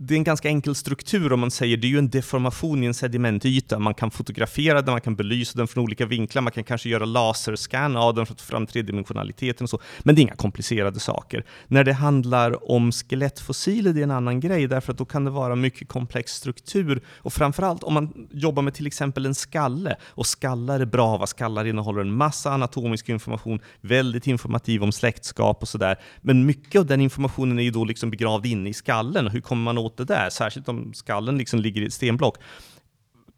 det 0.00 0.14
är 0.14 0.18
en 0.18 0.24
ganska 0.24 0.48
enkel 0.48 0.74
struktur 0.74 1.32
om 1.32 1.40
man 1.40 1.50
säger, 1.50 1.76
det 1.76 1.86
är 1.86 1.88
ju 1.88 1.98
en 1.98 2.10
deformation 2.10 2.84
i 2.84 2.86
en 2.86 2.94
sedimentyta. 2.94 3.78
Man 3.78 3.94
kan 3.94 4.10
fotografera 4.10 4.82
den, 4.82 4.92
man 4.92 5.00
kan 5.00 5.16
belysa 5.16 5.58
den 5.58 5.68
från 5.68 5.84
olika 5.84 6.06
vinklar, 6.06 6.42
man 6.42 6.52
kan 6.52 6.64
kanske 6.64 6.88
göra 6.88 7.04
laserscan 7.04 7.96
av 7.96 8.14
den 8.14 8.26
för 8.26 8.34
att 8.34 8.40
få 8.40 8.46
fram 8.46 8.66
tredimensionaliteten 8.66 9.64
och 9.64 9.70
så. 9.70 9.80
Men 9.98 10.14
det 10.14 10.20
är 10.20 10.22
inga 10.22 10.36
komplicerade 10.36 11.00
saker. 11.00 11.44
När 11.66 11.84
det 11.84 11.92
handlar 11.92 12.70
om 12.70 12.92
skelettfossiler, 12.92 13.92
det 13.92 14.00
är 14.00 14.04
en 14.04 14.10
annan 14.10 14.40
grej, 14.40 14.66
därför 14.66 14.92
att 14.92 14.98
då 14.98 15.04
kan 15.04 15.24
det 15.24 15.30
vara 15.30 15.54
mycket 15.54 15.88
komplex 15.88 16.32
struktur. 16.32 17.02
Och 17.16 17.32
framförallt 17.32 17.82
om 17.82 17.94
man 17.94 18.28
jobbar 18.30 18.62
med 18.62 18.74
till 18.74 18.86
exempel 18.86 19.26
en 19.26 19.34
skalle, 19.34 19.96
och 20.06 20.26
skallar 20.26 20.80
är 20.80 20.86
bra, 20.86 21.16
vad 21.16 21.28
skallar 21.28 21.64
innehåller 21.64 22.00
en 22.00 22.12
massa 22.12 22.52
anatomisk 22.52 23.08
information, 23.08 23.60
väldigt 23.80 24.26
informativ 24.26 24.82
om 24.82 24.92
släktskap 24.92 25.62
och 25.62 25.68
sådär. 25.68 25.96
Men 26.20 26.46
mycket 26.46 26.78
av 26.78 26.86
den 26.86 27.00
informationen 27.00 27.58
är 27.58 27.62
ju 27.62 27.70
då 27.70 27.84
liksom 27.84 28.10
begravd 28.10 28.46
inne 28.46 28.70
i 28.70 28.74
skallen, 28.74 29.26
och 29.26 29.32
hur 29.32 29.40
kommer 29.40 29.62
man 29.62 29.78
åt 29.78 29.87
det 29.96 30.04
där? 30.04 30.30
Särskilt 30.30 30.68
om 30.68 30.94
skallen 30.94 31.38
liksom 31.38 31.60
ligger 31.60 31.82
i 31.82 31.86
ett 31.86 31.92
stenblock. 31.92 32.36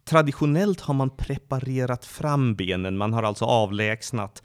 Traditionellt 0.04 0.80
har 0.80 0.95
man 0.95 1.11
preparerat 1.11 2.04
fram 2.04 2.54
benen, 2.54 2.97
man 2.97 3.12
har 3.12 3.23
alltså 3.23 3.45
avlägsnat 3.45 4.42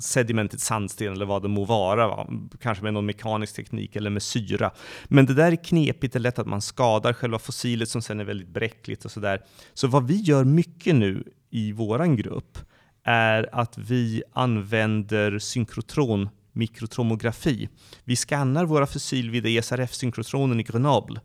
sedimentet 0.00 0.60
sandsten 0.60 1.12
eller 1.12 1.26
vad 1.26 1.42
det 1.42 1.48
må 1.48 1.64
vara, 1.64 2.08
va? 2.08 2.28
kanske 2.60 2.84
med 2.84 2.94
någon 2.94 3.06
mekanisk 3.06 3.56
teknik 3.56 3.96
eller 3.96 4.10
med 4.10 4.22
syra. 4.22 4.70
Men 5.04 5.26
det 5.26 5.34
där 5.34 5.52
är 5.52 5.64
knepigt, 5.64 6.12
det 6.12 6.18
är 6.18 6.20
lätt 6.20 6.38
att 6.38 6.46
man 6.46 6.62
skadar 6.62 7.12
själva 7.12 7.38
fossilet 7.38 7.88
som 7.88 8.02
sen 8.02 8.20
är 8.20 8.24
väldigt 8.24 8.48
bräckligt 8.48 9.04
och 9.04 9.10
sådär. 9.10 9.44
Så 9.74 9.88
vad 9.88 10.06
vi 10.06 10.16
gör 10.16 10.44
mycket 10.44 10.94
nu 10.94 11.24
i 11.50 11.72
våran 11.72 12.16
grupp 12.16 12.58
är 13.04 13.48
att 13.52 13.78
vi 13.78 14.22
använder 14.32 15.38
synkrotron 15.38 16.28
mikrotomografi. 16.52 17.68
Vi 18.04 18.16
skannar 18.16 18.64
våra 18.64 18.86
fossil 18.86 19.30
vid 19.30 19.46
ESRF-synkrotronen 19.46 20.60
i 20.60 20.62
Grenoble. 20.62 21.20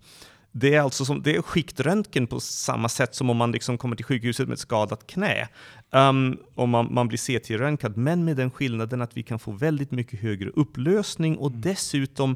Det 0.52 0.76
är 0.76 0.82
alltså 0.82 1.06
som, 1.06 1.22
det 1.22 1.36
är 1.36 1.42
skiktröntgen 1.42 2.28
på 2.28 2.40
samma 2.40 2.90
sätt 2.90 3.16
som 3.16 3.30
om 3.30 3.38
man 3.38 3.52
liksom 3.52 3.78
kommer 3.78 3.96
till 3.96 4.06
sjukhuset 4.06 4.48
med 4.48 4.54
ett 4.54 4.60
skadat 4.60 5.08
knä. 5.08 5.48
Um, 5.92 6.38
om 6.56 6.70
man, 6.70 6.94
man 6.94 7.08
blir 7.08 7.18
CT-röntgad, 7.18 7.98
men 7.98 8.26
med 8.26 8.38
den 8.38 8.52
skillnaden 8.52 9.02
att 9.02 9.18
vi 9.18 9.24
kan 9.24 9.40
få 9.40 9.52
väldigt 9.52 9.92
mycket 9.92 10.20
högre 10.20 10.50
upplösning 10.50 11.38
och 11.38 11.52
dessutom 11.52 12.36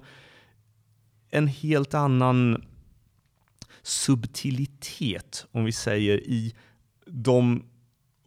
en 1.29 1.48
helt 1.48 1.94
annan 1.94 2.65
subtilitet, 3.84 5.46
om 5.51 5.65
vi 5.65 5.72
säger, 5.72 6.17
i 6.17 6.56
de 7.06 7.63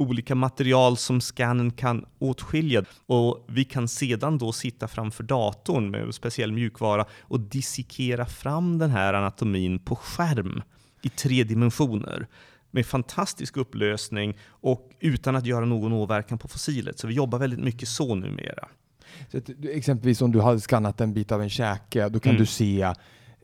olika 0.01 0.35
material 0.35 0.97
som 0.97 1.21
scannen 1.21 1.71
kan 1.71 2.05
åtskilja. 2.19 2.85
Och 3.07 3.45
vi 3.49 3.65
kan 3.65 3.89
sedan 3.89 4.39
då 4.39 4.53
sitta 4.53 4.89
framför 4.89 5.25
datorn 5.25 5.91
med 5.91 6.15
speciell 6.15 6.53
mjukvara 6.53 7.05
och 7.21 7.41
dissekera 7.41 8.27
fram 8.27 8.79
den 8.79 8.91
här 8.91 9.15
anatomin 9.15 9.79
på 9.79 9.97
skärm 9.97 10.63
i 11.03 11.09
tre 11.09 11.45
dimensioner 11.45 12.27
med 12.71 12.87
fantastisk 12.87 13.57
upplösning 13.57 14.39
och 14.49 14.91
utan 15.01 15.37
att 15.37 15.47
göra 15.47 15.65
någon 15.65 15.93
åverkan 15.93 16.39
på 16.39 16.49
fossilet. 16.49 16.99
Så 16.99 17.07
vi 17.07 17.15
jobbar 17.15 17.39
väldigt 17.39 17.61
mycket 17.61 17.89
så 17.89 18.15
numera. 18.15 18.69
Så 19.31 19.39
att, 19.39 19.51
exempelvis 19.65 20.23
om 20.23 20.33
du 20.33 20.39
har 20.39 20.59
skannat 20.59 21.01
en 21.01 21.15
bit 21.15 21.33
av 21.33 21.43
en 21.43 21.51
käke, 21.51 22.09
då 22.09 22.21
kan 22.21 22.31
Mm. 22.31 22.41
du 22.41 22.47
se 22.47 22.93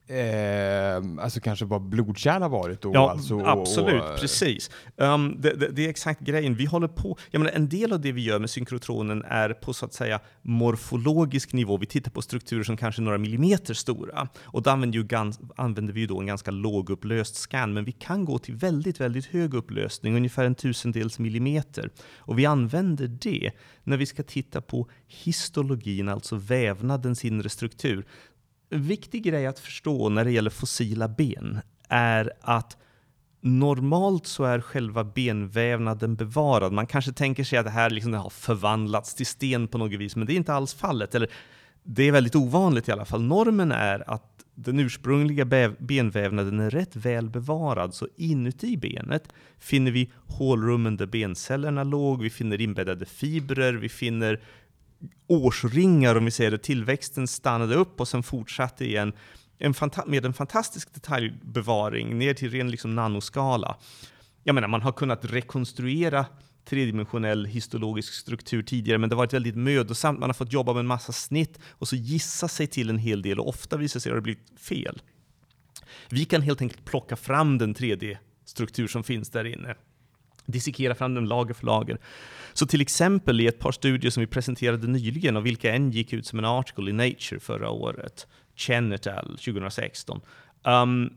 Eh, 0.08 1.22
alltså 1.24 1.40
kanske 1.40 1.64
vad 1.64 1.82
blodkärl 1.82 2.42
har 2.42 2.48
varit 2.48 2.80
då? 2.80 2.90
Ja, 2.94 3.10
alltså, 3.10 3.34
och- 3.34 3.48
absolut. 3.48 4.02
och- 4.02 4.20
precis. 4.20 4.70
Um, 4.96 5.36
det, 5.40 5.54
det, 5.54 5.68
det 5.68 5.84
är 5.84 5.88
exakt 5.90 6.20
grejen. 6.20 6.54
Vi 6.54 6.64
håller 6.64 6.88
på, 6.88 7.16
jag 7.30 7.40
menar, 7.40 7.52
en 7.52 7.68
del 7.68 7.92
av 7.92 8.00
det 8.00 8.12
vi 8.12 8.22
gör 8.24 8.38
med 8.38 8.50
synkrotronen 8.50 9.24
är 9.28 9.50
på 9.50 9.72
så 9.72 9.84
att 9.86 9.94
säga 9.94 10.20
morfologisk 10.42 11.52
nivå. 11.52 11.76
Vi 11.76 11.86
tittar 11.86 12.10
på 12.10 12.22
strukturer 12.22 12.62
som 12.62 12.76
kanske 12.76 13.02
är 13.02 13.04
några 13.04 13.18
millimeter 13.18 13.74
stora. 13.74 14.28
Och 14.42 14.62
då 14.62 14.70
använder, 14.70 14.98
ju 14.98 15.04
gans, 15.04 15.40
använder 15.56 15.92
vi 15.92 16.00
ju 16.00 16.06
då 16.06 16.20
en 16.20 16.26
ganska 16.26 16.50
lågupplöst 16.50 17.36
scan, 17.36 17.72
men 17.74 17.84
vi 17.84 17.92
kan 17.92 18.24
gå 18.24 18.38
till 18.38 18.54
väldigt, 18.54 19.00
väldigt 19.00 19.26
hög 19.26 19.54
upplösning, 19.54 20.16
ungefär 20.16 20.44
en 20.44 20.54
tusendels 20.54 21.18
millimeter. 21.18 21.90
Och 22.16 22.38
vi 22.38 22.46
använder 22.46 23.06
det 23.08 23.50
när 23.84 23.96
vi 23.96 24.06
ska 24.06 24.22
titta 24.22 24.60
på 24.60 24.88
histologin, 25.06 26.08
alltså 26.08 26.36
vävnadens 26.36 27.24
inre 27.24 27.48
struktur. 27.48 28.04
En 28.70 28.82
viktig 28.82 29.22
grej 29.22 29.46
att 29.46 29.58
förstå 29.58 30.08
när 30.08 30.24
det 30.24 30.30
gäller 30.30 30.50
fossila 30.50 31.08
ben 31.08 31.60
är 31.88 32.32
att 32.40 32.76
normalt 33.40 34.26
så 34.26 34.44
är 34.44 34.60
själva 34.60 35.04
benvävnaden 35.04 36.16
bevarad. 36.16 36.72
Man 36.72 36.86
kanske 36.86 37.12
tänker 37.12 37.44
sig 37.44 37.58
att 37.58 37.64
det 37.64 37.70
här 37.70 37.90
liksom 37.90 38.14
har 38.14 38.30
förvandlats 38.30 39.14
till 39.14 39.26
sten 39.26 39.68
på 39.68 39.78
något 39.78 39.92
vis, 39.92 40.16
men 40.16 40.26
det 40.26 40.32
är 40.32 40.36
inte 40.36 40.54
alls 40.54 40.74
fallet. 40.74 41.14
Eller 41.14 41.30
det 41.82 42.02
är 42.02 42.12
väldigt 42.12 42.36
ovanligt 42.36 42.88
i 42.88 42.92
alla 42.92 43.04
fall. 43.04 43.22
Normen 43.22 43.72
är 43.72 44.10
att 44.10 44.36
den 44.54 44.80
ursprungliga 44.80 45.44
benvävnaden 45.78 46.60
är 46.60 46.70
rätt 46.70 46.96
väl 46.96 47.30
bevarad, 47.30 47.94
så 47.94 48.08
inuti 48.16 48.76
benet 48.76 49.28
finner 49.58 49.90
vi 49.90 50.10
hålrummen 50.26 50.96
där 50.96 51.06
bencellerna 51.06 51.84
låg, 51.84 52.22
vi 52.22 52.30
finner 52.30 52.60
inbäddade 52.60 53.06
fibrer, 53.06 53.72
vi 53.72 53.88
finner 53.88 54.40
årsringar 55.26 56.16
om 56.16 56.24
vi 56.24 56.30
säger 56.30 56.50
det. 56.50 56.58
Tillväxten 56.58 57.26
stannade 57.26 57.74
upp 57.74 58.00
och 58.00 58.08
sen 58.08 58.22
fortsatte 58.22 58.84
igen 58.84 59.12
en 59.58 59.74
med 60.06 60.24
en 60.24 60.32
fantastisk 60.32 60.94
detaljbevaring 60.94 62.18
ner 62.18 62.34
till 62.34 62.50
ren 62.50 62.70
liksom 62.70 62.94
nanoskala. 62.94 63.76
Jag 64.44 64.54
menar, 64.54 64.68
man 64.68 64.82
har 64.82 64.92
kunnat 64.92 65.24
rekonstruera 65.24 66.26
tredimensionell 66.64 67.44
histologisk 67.44 68.14
struktur 68.14 68.62
tidigare, 68.62 68.98
men 68.98 69.10
det 69.10 69.16
har 69.16 69.22
varit 69.22 69.32
väldigt 69.32 69.56
mödosamt. 69.56 70.18
Man 70.18 70.28
har 70.28 70.34
fått 70.34 70.52
jobba 70.52 70.72
med 70.72 70.80
en 70.80 70.86
massa 70.86 71.12
snitt 71.12 71.58
och 71.68 71.88
så 71.88 71.96
gissa 71.96 72.48
sig 72.48 72.66
till 72.66 72.90
en 72.90 72.98
hel 72.98 73.22
del 73.22 73.40
och 73.40 73.48
ofta 73.48 73.76
visar 73.76 74.00
sig 74.00 74.12
att 74.12 74.16
det 74.16 74.22
blivit 74.22 74.60
fel. 74.60 75.02
Vi 76.08 76.24
kan 76.24 76.42
helt 76.42 76.60
enkelt 76.60 76.84
plocka 76.84 77.16
fram 77.16 77.58
den 77.58 77.74
3D-struktur 77.74 78.86
som 78.86 79.04
finns 79.04 79.30
där 79.30 79.44
inne 79.44 79.76
dissekera 80.46 80.94
fram 80.94 81.14
den 81.14 81.28
lager 81.28 81.54
för 81.54 81.66
lager. 81.66 81.98
Så 82.52 82.66
till 82.66 82.80
exempel 82.80 83.40
i 83.40 83.46
ett 83.46 83.58
par 83.58 83.72
studier 83.72 84.10
som 84.10 84.20
vi 84.20 84.26
presenterade 84.26 84.86
nyligen, 84.86 85.36
av 85.36 85.42
vilka 85.42 85.74
en 85.74 85.90
gick 85.90 86.12
ut 86.12 86.26
som 86.26 86.38
en 86.38 86.44
article 86.44 86.90
i 86.90 86.92
Nature 86.92 87.40
förra 87.40 87.70
året, 87.70 88.26
Chen 88.56 88.92
et 88.92 89.06
al. 89.06 89.38
2016, 89.38 90.20
um, 90.62 91.10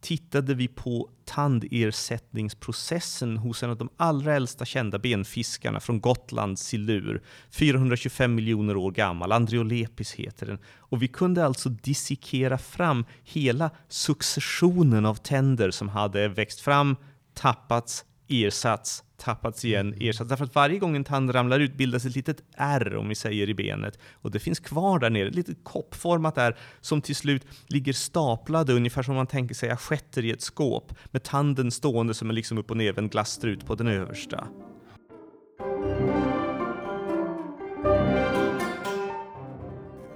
tittade 0.00 0.54
vi 0.54 0.68
på 0.68 1.10
tandersättningsprocessen 1.24 3.36
hos 3.36 3.62
en 3.62 3.70
av 3.70 3.76
de 3.76 3.88
allra 3.96 4.34
äldsta 4.34 4.64
kända 4.64 4.98
benfiskarna 4.98 5.80
från 5.80 6.00
Gotlands 6.00 6.62
silur, 6.62 7.22
425 7.50 8.34
miljoner 8.34 8.76
år 8.76 8.90
gammal, 8.90 9.32
Andreolepis 9.32 10.12
heter 10.12 10.46
den. 10.46 10.58
Och 10.78 11.02
vi 11.02 11.08
kunde 11.08 11.44
alltså 11.44 11.68
dissekera 11.68 12.58
fram 12.58 13.04
hela 13.24 13.70
successionen 13.88 15.06
av 15.06 15.14
tänder 15.14 15.70
som 15.70 15.88
hade 15.88 16.28
växt 16.28 16.60
fram, 16.60 16.96
tappats, 17.34 18.04
ersatts, 18.28 19.04
tappats 19.16 19.64
igen, 19.64 19.94
ersatts. 20.00 20.28
Därför 20.28 20.44
att 20.44 20.54
varje 20.54 20.78
gång 20.78 20.96
en 20.96 21.04
tand 21.04 21.34
ramlar 21.34 21.60
ut 21.60 21.74
bildas 21.74 22.04
ett 22.04 22.16
litet 22.16 22.42
R, 22.56 22.96
om 22.96 23.08
vi 23.08 23.14
säger 23.14 23.48
i 23.48 23.54
benet. 23.54 23.98
Och 24.12 24.30
det 24.30 24.38
finns 24.38 24.60
kvar 24.60 24.98
där 24.98 25.10
nere, 25.10 25.28
ett 25.28 25.34
litet 25.34 25.64
koppformat 25.64 26.38
R, 26.38 26.56
som 26.80 27.02
till 27.02 27.16
slut 27.16 27.46
ligger 27.66 27.92
staplade, 27.92 28.72
ungefär 28.72 29.02
som 29.02 29.14
man 29.14 29.26
tänker 29.26 29.54
sig 29.54 29.70
assietter 29.70 30.24
i 30.24 30.30
ett 30.30 30.42
skåp, 30.42 30.94
med 31.10 31.22
tanden 31.22 31.70
stående 31.70 32.14
som 32.14 32.28
en 32.28 32.34
liksom 32.34 32.58
upp 32.58 32.70
och 32.70 32.76
nervänd 32.76 33.10
glasstrut 33.10 33.66
på 33.66 33.74
den 33.74 33.88
översta. 33.88 34.48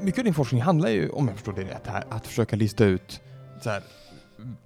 Mycket 0.01 0.19
av 0.19 0.25
din 0.25 0.35
forskning 0.35 0.63
handlar 0.63 0.89
ju, 0.89 1.09
om 1.09 1.29
jag 1.29 1.37
förstår 1.37 1.53
det 1.53 1.63
rätt, 1.63 1.87
här, 1.87 2.05
att 2.11 2.27
försöka 2.27 2.57
lista 2.57 2.85
ut 2.85 3.21
så 3.63 3.71
här, 3.71 3.83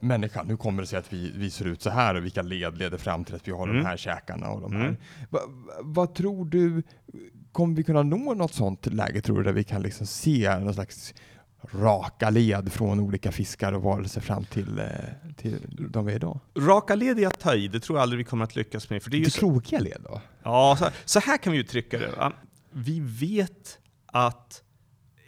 människan, 0.00 0.48
hur 0.48 0.56
kommer 0.56 0.82
det 0.82 0.86
sig 0.88 0.98
att 0.98 1.12
vi, 1.12 1.32
vi 1.36 1.50
ser 1.50 1.64
ut 1.64 1.82
så 1.82 1.90
här 1.90 2.14
och 2.14 2.24
vilka 2.24 2.42
led 2.42 2.78
leder 2.78 2.98
fram 2.98 3.24
till 3.24 3.34
att 3.34 3.48
vi 3.48 3.52
har 3.52 3.64
Mm. 3.68 3.76
de 3.76 3.84
här 3.84 3.96
käkarna 3.96 4.48
och 4.50 4.60
de 4.60 4.72
här. 4.72 4.80
Mm. 4.84 4.96
Va, 5.30 5.40
va, 5.46 5.72
vad 5.82 6.14
tror 6.14 6.44
du, 6.44 6.82
kommer 7.52 7.76
vi 7.76 7.84
kunna 7.84 8.02
nå 8.02 8.34
något 8.34 8.54
sånt 8.54 8.86
läge 8.86 9.20
tror 9.20 9.36
du, 9.38 9.42
där 9.44 9.52
vi 9.52 9.64
kan 9.64 9.82
liksom 9.82 10.06
se 10.06 10.58
någon 10.58 10.74
slags 10.74 11.14
raka 11.72 12.30
led 12.30 12.72
från 12.72 13.00
olika 13.00 13.32
fiskar 13.32 13.72
och 13.72 13.82
varelser 13.82 14.20
fram 14.20 14.44
till, 14.44 14.78
eh, 14.78 14.86
till 15.36 15.88
de 15.90 16.06
vi 16.06 16.12
är 16.12 16.16
idag? 16.16 16.40
Raka 16.58 16.94
led 16.94 17.18
är 17.18 17.26
att 17.26 17.40
ta 17.40 17.54
i, 17.54 17.68
det 17.68 17.80
tror 17.80 17.98
jag 17.98 18.02
aldrig 18.02 18.18
vi 18.18 18.24
kommer 18.24 18.44
att 18.44 18.56
lyckas 18.56 18.90
med. 18.90 19.02
För 19.02 19.10
det 19.10 19.16
är 19.16 19.18
ju 19.18 19.24
Lite 19.24 19.38
krokiga 19.38 19.78
led 19.78 20.00
då? 20.04 20.20
Ja, 20.42 20.76
så, 20.78 20.86
så 21.04 21.20
här 21.20 21.38
kan 21.38 21.52
vi 21.52 21.58
uttrycka 21.58 21.98
det. 21.98 22.10
Va? 22.16 22.32
Vi 22.70 23.00
vet 23.00 23.78
att 24.06 24.62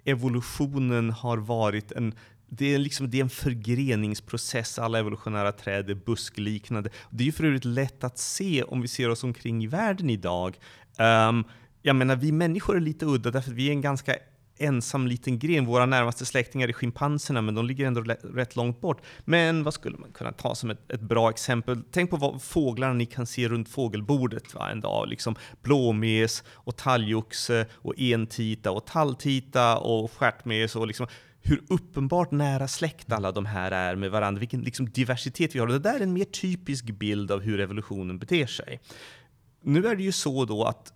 evolutionen 0.04 1.10
har 1.10 1.38
varit 1.38 1.92
en 1.92 2.14
det 2.48 2.74
är, 2.74 2.78
liksom, 2.78 3.10
det 3.10 3.18
är 3.18 3.22
en 3.22 3.28
förgreningsprocess, 3.28 4.78
alla 4.78 4.98
evolutionära 4.98 5.52
träd 5.52 5.90
är 5.90 5.94
buskliknande. 5.94 6.90
Det 7.10 7.22
är 7.22 7.26
ju 7.26 7.32
för 7.32 7.44
övrigt 7.44 7.64
lätt 7.64 8.04
att 8.04 8.18
se 8.18 8.62
om 8.62 8.82
vi 8.82 8.88
ser 8.88 9.10
oss 9.10 9.24
omkring 9.24 9.64
i 9.64 9.66
världen 9.66 10.10
idag. 10.10 10.58
Um, 10.98 11.44
jag 11.82 11.96
menar, 11.96 12.16
vi 12.16 12.32
människor 12.32 12.76
är 12.76 12.80
lite 12.80 13.06
udda 13.06 13.30
därför 13.30 13.50
att 13.50 13.56
vi 13.56 13.68
är 13.68 13.72
en 13.72 13.80
ganska 13.80 14.16
ensam 14.58 15.06
liten 15.06 15.38
gren. 15.38 15.66
Våra 15.66 15.86
närmaste 15.86 16.26
släktingar 16.26 16.68
är 16.68 16.72
schimpanserna, 16.72 17.42
men 17.42 17.54
de 17.54 17.66
ligger 17.66 17.86
ändå 17.86 18.00
rätt 18.22 18.56
långt 18.56 18.80
bort. 18.80 19.00
Men 19.24 19.64
vad 19.64 19.74
skulle 19.74 19.98
man 19.98 20.12
kunna 20.12 20.32
ta 20.32 20.54
som 20.54 20.70
ett, 20.70 20.90
ett 20.90 21.00
bra 21.00 21.30
exempel? 21.30 21.82
Tänk 21.90 22.10
på 22.10 22.16
vad 22.16 22.42
fåglarna 22.42 22.92
ni 22.92 23.06
kan 23.06 23.26
se 23.26 23.48
runt 23.48 23.68
fågelbordet 23.68 24.54
va, 24.54 24.70
en 24.70 24.80
dag. 24.80 25.08
Liksom 25.08 25.36
blåmes 25.62 26.44
och 26.48 26.76
talgoxe 26.76 27.66
och 27.72 27.94
entita 27.96 28.70
och 28.70 28.86
talltita 28.86 29.78
och 29.78 30.12
stjärtmes 30.12 30.76
och 30.76 30.86
liksom 30.86 31.06
hur 31.48 31.62
uppenbart 31.68 32.30
nära 32.30 32.68
släkt 32.68 33.12
alla 33.12 33.32
de 33.32 33.46
här 33.46 33.70
är 33.70 33.96
med 33.96 34.10
varandra, 34.10 34.40
vilken 34.40 34.60
liksom 34.60 34.90
diversitet 34.90 35.54
vi 35.54 35.58
har. 35.58 35.66
Och 35.66 35.72
det 35.72 35.78
där 35.78 35.94
är 35.94 36.00
en 36.00 36.12
mer 36.12 36.24
typisk 36.24 36.84
bild 36.84 37.30
av 37.30 37.40
hur 37.40 37.60
evolutionen 37.60 38.18
beter 38.18 38.46
sig. 38.46 38.80
Nu 39.62 39.86
är 39.86 39.96
det 39.96 40.02
ju 40.02 40.12
så 40.12 40.44
då 40.44 40.64
att 40.64 40.92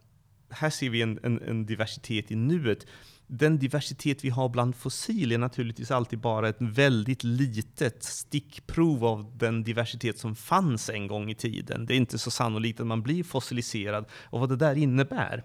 här 0.50 0.71
ser 0.71 0.90
vi 0.90 1.02
en, 1.02 1.18
en, 1.23 1.42
en 1.42 1.66
diversitet 1.66 2.30
i 2.30 2.37
nuet. 2.37 2.87
Den 3.26 3.59
diversitet 3.59 4.25
vi 4.25 4.30
har 4.30 4.49
bland 4.49 4.76
fossil 4.76 5.32
är 5.32 5.38
naturligtvis 5.38 5.90
alltid 5.90 6.18
bara 6.18 6.49
ett 6.49 6.56
väldigt 6.61 7.25
litet 7.25 8.04
stickprov 8.04 9.04
av 9.04 9.38
den 9.38 9.62
diversitet 9.62 10.18
som 10.18 10.37
fanns 10.37 10.90
en 10.90 11.06
gång 11.06 11.30
i 11.30 11.35
tiden. 11.35 11.87
Det 11.87 11.94
är 11.94 11.97
inte 11.97 12.18
så 12.18 12.30
sannolikt 12.30 12.80
att 12.80 12.87
man 12.87 13.02
blir 13.02 13.25
fossiliserad. 13.25 14.04
Och 14.12 14.40
vad 14.40 14.49
det 14.49 14.56
där 14.56 14.75
innebär 14.75 15.44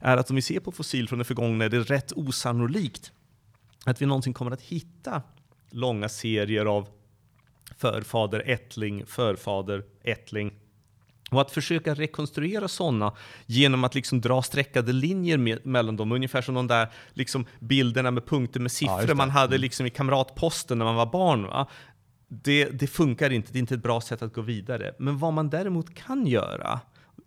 är 0.00 0.16
att 0.16 0.30
om 0.30 0.36
vi 0.36 0.42
ser 0.42 0.60
på 0.60 0.72
fossil 0.72 1.08
från 1.08 1.18
det 1.18 1.24
förgångna 1.24 1.64
är 1.64 1.68
det 1.68 1.80
rätt 1.80 2.12
osannolikt 2.12 3.12
att 3.86 4.02
vi 4.02 4.06
någonsin 4.06 4.34
kommer 4.34 4.50
att 4.50 4.62
hitta 4.62 5.22
långa 5.70 6.08
serier 6.08 6.66
av 6.66 6.88
förfader, 7.76 8.42
ättling, 8.46 9.06
förfader, 9.06 9.84
ättling. 10.02 10.52
Och 11.30 11.40
att 11.40 11.50
försöka 11.50 11.94
rekonstruera 11.94 12.68
sådana 12.68 13.12
genom 13.46 13.84
att 13.84 13.94
liksom 13.94 14.20
dra 14.20 14.42
streckade 14.42 14.92
linjer 14.92 15.38
med, 15.38 15.66
mellan 15.66 15.96
dem, 15.96 16.12
ungefär 16.12 16.42
som 16.42 16.54
de 16.54 16.66
där 16.66 16.88
liksom 17.12 17.46
bilderna 17.60 18.10
med 18.10 18.26
punkter 18.26 18.60
med 18.60 18.72
siffror 18.72 19.06
det. 19.06 19.14
man 19.14 19.30
hade 19.30 19.58
liksom 19.58 19.86
i 19.86 19.90
kamratposten 19.90 20.78
när 20.78 20.84
man 20.84 20.94
var 20.94 21.06
barn. 21.06 21.42
Va? 21.42 21.68
Det, 22.28 22.64
det 22.64 22.86
funkar 22.86 23.30
inte, 23.30 23.52
det 23.52 23.58
är 23.58 23.60
inte 23.60 23.74
ett 23.74 23.82
bra 23.82 24.00
sätt 24.00 24.22
att 24.22 24.32
gå 24.32 24.40
vidare. 24.40 24.94
Men 24.98 25.18
vad 25.18 25.32
man 25.32 25.50
däremot 25.50 25.94
kan 25.94 26.26
göra, 26.26 26.80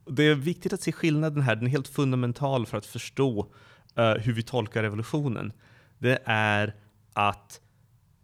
det 0.08 0.24
är 0.24 0.36
viktigt 0.36 0.74
att 0.74 0.82
se 0.82 0.92
skillnaden 0.92 1.42
här, 1.42 1.56
den 1.56 1.66
är 1.66 1.72
helt 1.72 1.88
fundamental 1.88 2.66
för 2.66 2.78
att 2.78 2.86
förstå 2.86 3.48
eh, 3.96 4.14
hur 4.14 4.34
vi 4.34 4.44
tolkar 4.44 4.84
evolutionen. 4.84 5.54
Det 6.02 6.22
är 6.26 6.76
att 7.14 7.62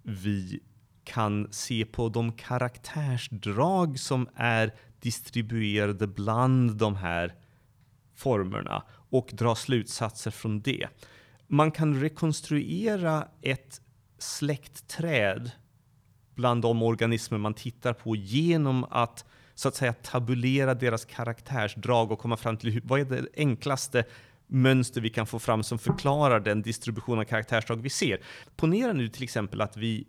vi 0.04 0.60
kan 1.04 1.48
se 1.52 1.86
på 1.86 2.10
de 2.10 2.32
karaktärsdrag 2.32 4.00
som 4.00 4.30
är 4.36 4.74
distribuerade 5.00 6.08
bland 6.08 6.78
de 6.78 6.96
här 6.96 7.36
formerna 8.16 8.84
och 9.10 9.30
dra 9.34 9.56
slutsatser 9.56 10.32
från 10.32 10.62
det. 10.62 10.88
Man 11.48 11.72
kan 11.72 12.02
rekonstruera 12.02 13.28
ett 13.42 13.82
släktträd 14.18 15.52
bland 16.36 16.62
de 16.62 16.84
organismer 16.84 17.38
man 17.38 17.54
tittar 17.54 17.94
på 17.94 18.16
genom 18.16 18.84
att 18.84 19.26
så 19.56 19.68
att 19.68 19.76
säga 19.76 19.94
tabulera 19.94 20.74
deras 20.74 21.06
karaktärsdrag 21.06 22.12
och 22.12 22.20
komma 22.20 22.38
fram 22.38 22.58
till 22.58 22.82
vad 22.84 23.00
är 23.00 23.06
det 23.06 23.28
enklaste 23.36 24.06
mönster 24.48 25.02
vi 25.02 25.10
kan 25.10 25.28
få 25.28 25.40
fram 25.40 25.64
som 25.64 25.80
förklarar 25.80 26.40
den 26.40 26.62
distribution 26.62 27.20
av 27.20 27.24
karaktärsdrag 27.24 27.82
vi 27.82 27.90
ser. 27.90 28.20
Ponera 28.56 28.94
nu 28.94 29.08
till 29.10 29.24
exempel 29.24 29.62
att 29.62 29.78
vi 29.78 30.08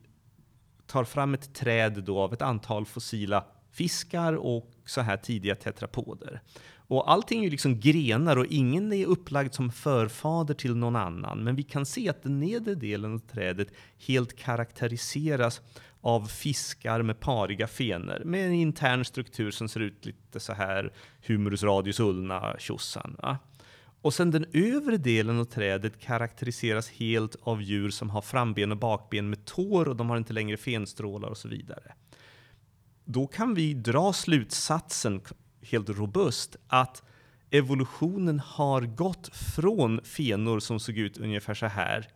tar 0.87 1.04
fram 1.04 1.35
ett 1.35 1.54
träd 1.54 2.02
då 2.04 2.18
av 2.18 2.33
ett 2.33 2.42
antal 2.42 2.87
fossila 2.87 3.45
fiskar 3.73 4.33
och 4.33 4.71
så 4.85 5.00
här 5.00 5.16
tidiga 5.16 5.54
tetrapoder. 5.54 6.40
Och 6.88 7.12
allting 7.12 7.40
är 7.40 7.45
ju 7.45 7.50
liksom 7.50 7.80
grenar 7.80 8.37
och 8.37 8.47
ingen 8.47 8.92
är 8.92 9.07
upplagd 9.07 9.54
som 9.54 9.73
förfader 9.73 10.54
till 10.54 10.76
någon 10.76 10.97
annan. 10.97 11.38
Men 11.45 11.57
vi 11.57 11.62
kan 11.62 11.87
se 11.87 12.09
att 12.09 12.23
den 12.23 12.40
nedre 12.40 12.75
delen 12.75 13.14
av 13.14 13.18
trädet 13.18 13.68
helt 14.07 14.38
karaktäriseras 14.38 15.61
av 16.00 16.26
fiskar 16.26 17.02
med 17.02 17.21
pariga 17.21 17.66
fenor 17.66 18.23
med 18.25 18.47
en 18.47 18.52
intern 18.52 19.04
struktur 19.04 19.50
som 19.50 19.68
ser 19.68 19.80
ut 19.80 20.07
lite 20.07 20.40
så 20.40 20.52
här 20.52 20.92
humerus 21.26 21.62
radius 21.62 22.00
ulna 22.00 22.57
tjosan. 22.59 23.16
Och 24.02 24.14
sen 24.14 24.31
den 24.31 24.47
övre 24.52 24.97
delen 24.97 25.40
av 25.40 25.45
trädet 25.45 26.00
karaktäriseras 26.00 26.88
helt 26.88 27.37
av 27.43 27.62
djur 27.62 27.90
som 27.90 28.11
har 28.11 28.23
framben 28.23 28.73
och 28.73 28.78
bakben 28.78 29.31
med 29.31 29.45
tår 29.45 29.88
och 29.88 29.97
de 29.97 30.11
har 30.11 30.17
inte 30.17 30.33
längre 30.33 30.57
fenstrålar 30.57 31.28
och 31.28 31.37
så 31.37 31.49
vidare. 31.49 31.95
Då 33.05 33.26
kan 33.26 33.55
vi 33.55 33.75
dra 33.75 34.12
slutsatsen 34.12 35.21
helt 35.62 35.88
robust 35.88 36.57
att 36.67 37.02
evolutionen 37.50 38.40
har 38.40 38.83
gått 38.83 39.37
från 39.37 40.00
fenor 40.05 40.61
som 40.61 40.81
såg 40.81 40.99
ut 40.99 41.19
ungefär 41.19 41.55
så 41.55 41.67
här 41.67 42.09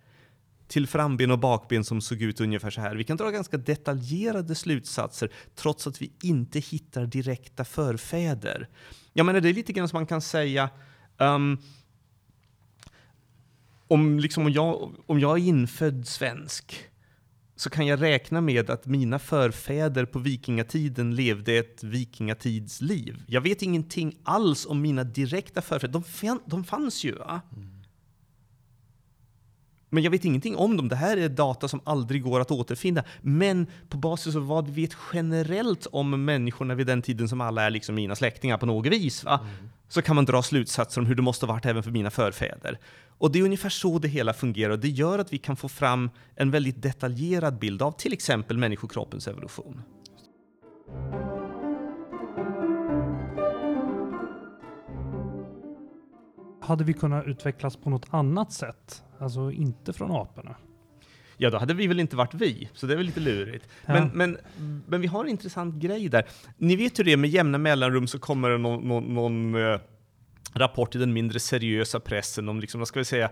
till 0.69 0.87
framben 0.87 1.31
och 1.31 1.39
bakben 1.39 1.85
som 1.85 2.01
såg 2.01 2.23
ut 2.23 2.41
ungefär 2.41 2.71
så 2.71 2.81
här. 2.81 2.95
Vi 2.95 3.05
kan 3.05 3.17
dra 3.17 3.31
ganska 3.31 3.57
detaljerade 3.57 4.55
slutsatser 4.55 5.33
trots 5.55 5.87
att 5.87 6.03
vi 6.03 6.13
inte 6.23 6.59
hittar 6.59 7.07
direkta 7.07 7.65
förfäder. 7.65 8.69
Jag 9.13 9.27
menar, 9.27 9.41
det 9.41 9.49
är 9.49 9.55
lite 9.55 9.73
grann 9.73 9.89
som 9.89 9.97
man 9.97 10.07
kan 10.07 10.21
säga 10.21 10.71
um, 11.19 11.59
om, 13.89 14.19
liksom, 14.19 14.47
om, 14.47 14.53
jag, 14.53 14.93
om 15.07 15.21
jag 15.21 15.39
är 15.39 15.43
infödd 15.43 16.09
svensk 16.09 16.89
så 17.57 17.71
kan 17.71 17.87
jag 17.87 18.03
räkna 18.03 18.41
med 18.41 18.71
att 18.71 18.87
mina 18.87 19.19
förfäder 19.19 20.05
på 20.05 20.19
vikingatiden 20.19 21.15
levde 21.15 21.53
ett 21.53 21.85
vikingatidsliv. 21.85 23.23
Jag 23.27 23.41
vet 23.41 23.63
ingenting 23.63 24.17
alls 24.23 24.67
om 24.67 24.81
mina 24.81 25.05
direkta 25.05 25.63
förfäder. 25.63 25.93
De, 25.93 26.41
de 26.47 26.65
fanns 26.65 27.05
ju. 27.05 27.15
Va? 27.15 27.41
Mm. 27.57 27.72
Men 29.95 30.03
jag 30.03 30.11
vet 30.11 30.25
ingenting 30.25 30.57
om 30.57 30.77
dem. 30.77 30.89
Det 30.89 30.97
här 30.97 31.17
är 31.17 31.29
data 31.29 31.69
som 31.69 31.81
aldrig 31.85 32.23
går 32.23 32.41
att 32.41 32.51
återfinna. 32.51 33.05
Men 33.21 33.67
på 33.89 33.97
basis 33.97 34.37
av 34.37 34.47
vad 34.47 34.69
vi 34.69 34.83
vet 34.83 34.97
generellt 35.13 35.87
om 35.93 36.25
människorna 36.25 36.75
vid 36.75 36.87
den 36.87 37.03
tiden, 37.03 37.29
som 37.29 37.41
alla 37.41 37.63
är 37.63 37.71
liksom 37.71 37.95
mina 37.95 38.17
släktingar 38.17 38.59
på 38.59 38.67
något 38.67 38.87
vis, 38.87 39.25
mm. 39.25 39.41
så 39.89 40.03
kan 40.03 40.17
man 40.17 40.25
dra 40.25 40.43
slutsatser 40.43 41.01
om 41.01 41.07
hur 41.07 41.15
det 41.15 41.23
måste 41.23 41.47
ha 41.47 41.53
varit 41.53 41.67
även 41.67 41.83
för 41.83 41.91
mina 41.91 42.11
förfäder. 42.11 42.79
Och 43.19 43.33
det 43.33 43.39
är 43.39 43.43
ungefär 43.43 43.69
så 43.69 43.99
det 43.99 44.09
hela 44.09 44.33
fungerar. 44.33 44.77
Det 44.77 44.89
gör 44.89 45.19
att 45.19 45.33
vi 45.33 45.39
kan 45.39 45.57
få 45.57 45.69
fram 45.69 46.11
en 46.37 46.51
väldigt 46.51 46.83
detaljerad 46.83 47.59
bild 47.59 47.83
av 47.83 47.93
till 47.93 48.13
exempel 48.13 48.59
människokroppens 48.59 49.29
evolution. 49.29 49.83
Hade 56.61 56.85
vi 56.85 56.93
kunnat 56.93 57.27
utvecklas 57.27 57.77
på 57.77 57.91
något 57.91 58.07
annat 58.11 58.53
sätt? 58.53 59.03
Alltså 59.23 59.51
inte 59.53 59.93
från 59.93 60.13
aporna? 60.13 60.57
Ja, 61.37 61.51
då 61.51 61.59
hade 61.59 61.75
vi 61.75 61.87
väl 61.87 62.01
inte 62.01 62.17
varit 62.17 62.35
vi, 62.35 62.69
så 62.75 62.87
det 62.87 62.93
är 62.93 62.97
väl 62.97 63.07
lite 63.07 63.21
lurigt. 63.21 63.69
Ja. 63.87 63.93
Men, 63.93 64.11
men, 64.15 64.39
men 64.87 65.01
vi 65.01 65.07
har 65.07 65.25
en 65.25 65.31
intressant 65.31 65.75
grej 65.75 66.09
där. 66.09 66.27
Ni 66.57 66.77
vet 66.77 66.99
hur 66.99 67.05
det 67.05 67.13
är, 67.13 67.17
med 67.17 67.31
jämna 67.31 67.59
mellanrum 67.59 68.07
så 68.07 68.19
kommer 68.19 68.51
det 68.51 68.59
någon, 68.59 68.89
någon, 68.89 69.15
någon 69.15 69.55
uh, 69.55 69.81
rapport 70.55 70.95
i 70.95 70.99
den 70.99 71.13
mindre 71.13 71.41
seriösa 71.41 72.01
pressen 72.01 72.49
om, 72.49 72.61
liksom, 72.61 72.79
vad 72.81 72.89
ska 72.89 73.01
vi 73.01 73.05
säga, 73.05 73.31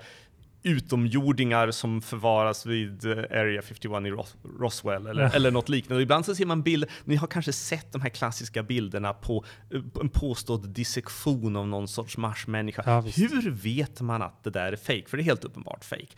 utomjordingar 0.63 1.71
som 1.71 2.03
förvaras 2.03 2.67
vid 2.67 3.05
eh, 3.05 3.19
Area 3.19 3.63
51 3.63 4.07
i 4.07 4.11
Roswell 4.59 5.07
eller, 5.07 5.23
ja. 5.23 5.29
eller 5.29 5.51
något 5.51 5.69
liknande. 5.69 5.97
Och 5.97 6.03
ibland 6.03 6.27
så 6.27 6.35
ser 6.35 6.47
man 6.47 6.63
bilder, 6.63 6.91
ni 7.05 7.17
har 7.17 7.27
kanske 7.27 7.53
sett 7.53 7.93
de 7.93 8.03
här 8.03 8.09
klassiska 8.09 8.63
bilderna 8.63 9.13
på 9.13 9.45
eh, 9.71 9.81
en 10.01 10.09
påstådd 10.09 10.69
dissektion 10.69 11.57
av 11.57 11.69
någon 11.69 11.89
sorts 11.89 12.17
marsmänniska. 12.17 12.83
Ja, 12.87 13.01
Hur 13.01 13.51
vet 13.51 14.01
man 14.01 14.23
att 14.23 14.45
det 14.45 14.51
där 14.51 14.73
är 14.73 14.77
fake? 14.77 15.05
För 15.07 15.17
det 15.17 15.23
är 15.23 15.25
helt 15.25 15.45
uppenbart 15.45 15.85
fake. 15.85 16.15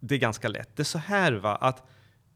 Det 0.00 0.14
är 0.14 0.18
ganska 0.18 0.48
lätt. 0.48 0.76
Det 0.76 0.82
är 0.82 0.84
så 0.84 0.98
här 0.98 1.32
va, 1.32 1.56
att 1.56 1.86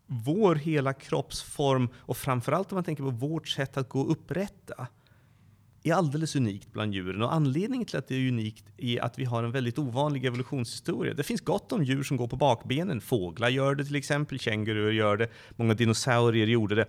vår 0.06 0.54
hela 0.54 0.92
kroppsform 0.92 1.88
och 1.96 2.16
framförallt 2.16 2.72
om 2.72 2.76
man 2.76 2.84
tänker 2.84 3.02
på 3.02 3.10
vårt 3.10 3.48
sätt 3.48 3.76
att 3.76 3.88
gå 3.88 4.04
upprätta 4.04 4.87
är 5.85 5.94
alldeles 5.94 6.37
unikt 6.37 6.73
bland 6.73 6.94
djuren 6.94 7.23
och 7.23 7.35
anledningen 7.35 7.87
till 7.87 7.97
att 7.97 8.09
det 8.09 8.14
är 8.14 8.29
unikt 8.29 8.64
är 8.77 9.03
att 9.03 9.18
vi 9.18 9.25
har 9.25 9.44
en 9.44 9.51
väldigt 9.51 9.79
ovanlig 9.79 10.25
evolutionshistoria. 10.25 11.14
Det 11.14 11.23
finns 11.23 11.40
gott 11.40 11.73
om 11.73 11.85
djur 11.85 12.03
som 12.03 12.16
går 12.16 12.29
på 12.29 12.37
bakbenen. 12.37 13.01
Fåglar 13.01 13.49
gör 13.49 13.75
det 13.75 13.85
till 13.85 13.97
exempel, 13.97 14.38
känguruer 14.38 14.92
gör 14.92 15.16
det, 15.16 15.29
många 15.57 15.75
dinosaurier 15.75 16.47
gjorde 16.47 16.75
det. 16.75 16.87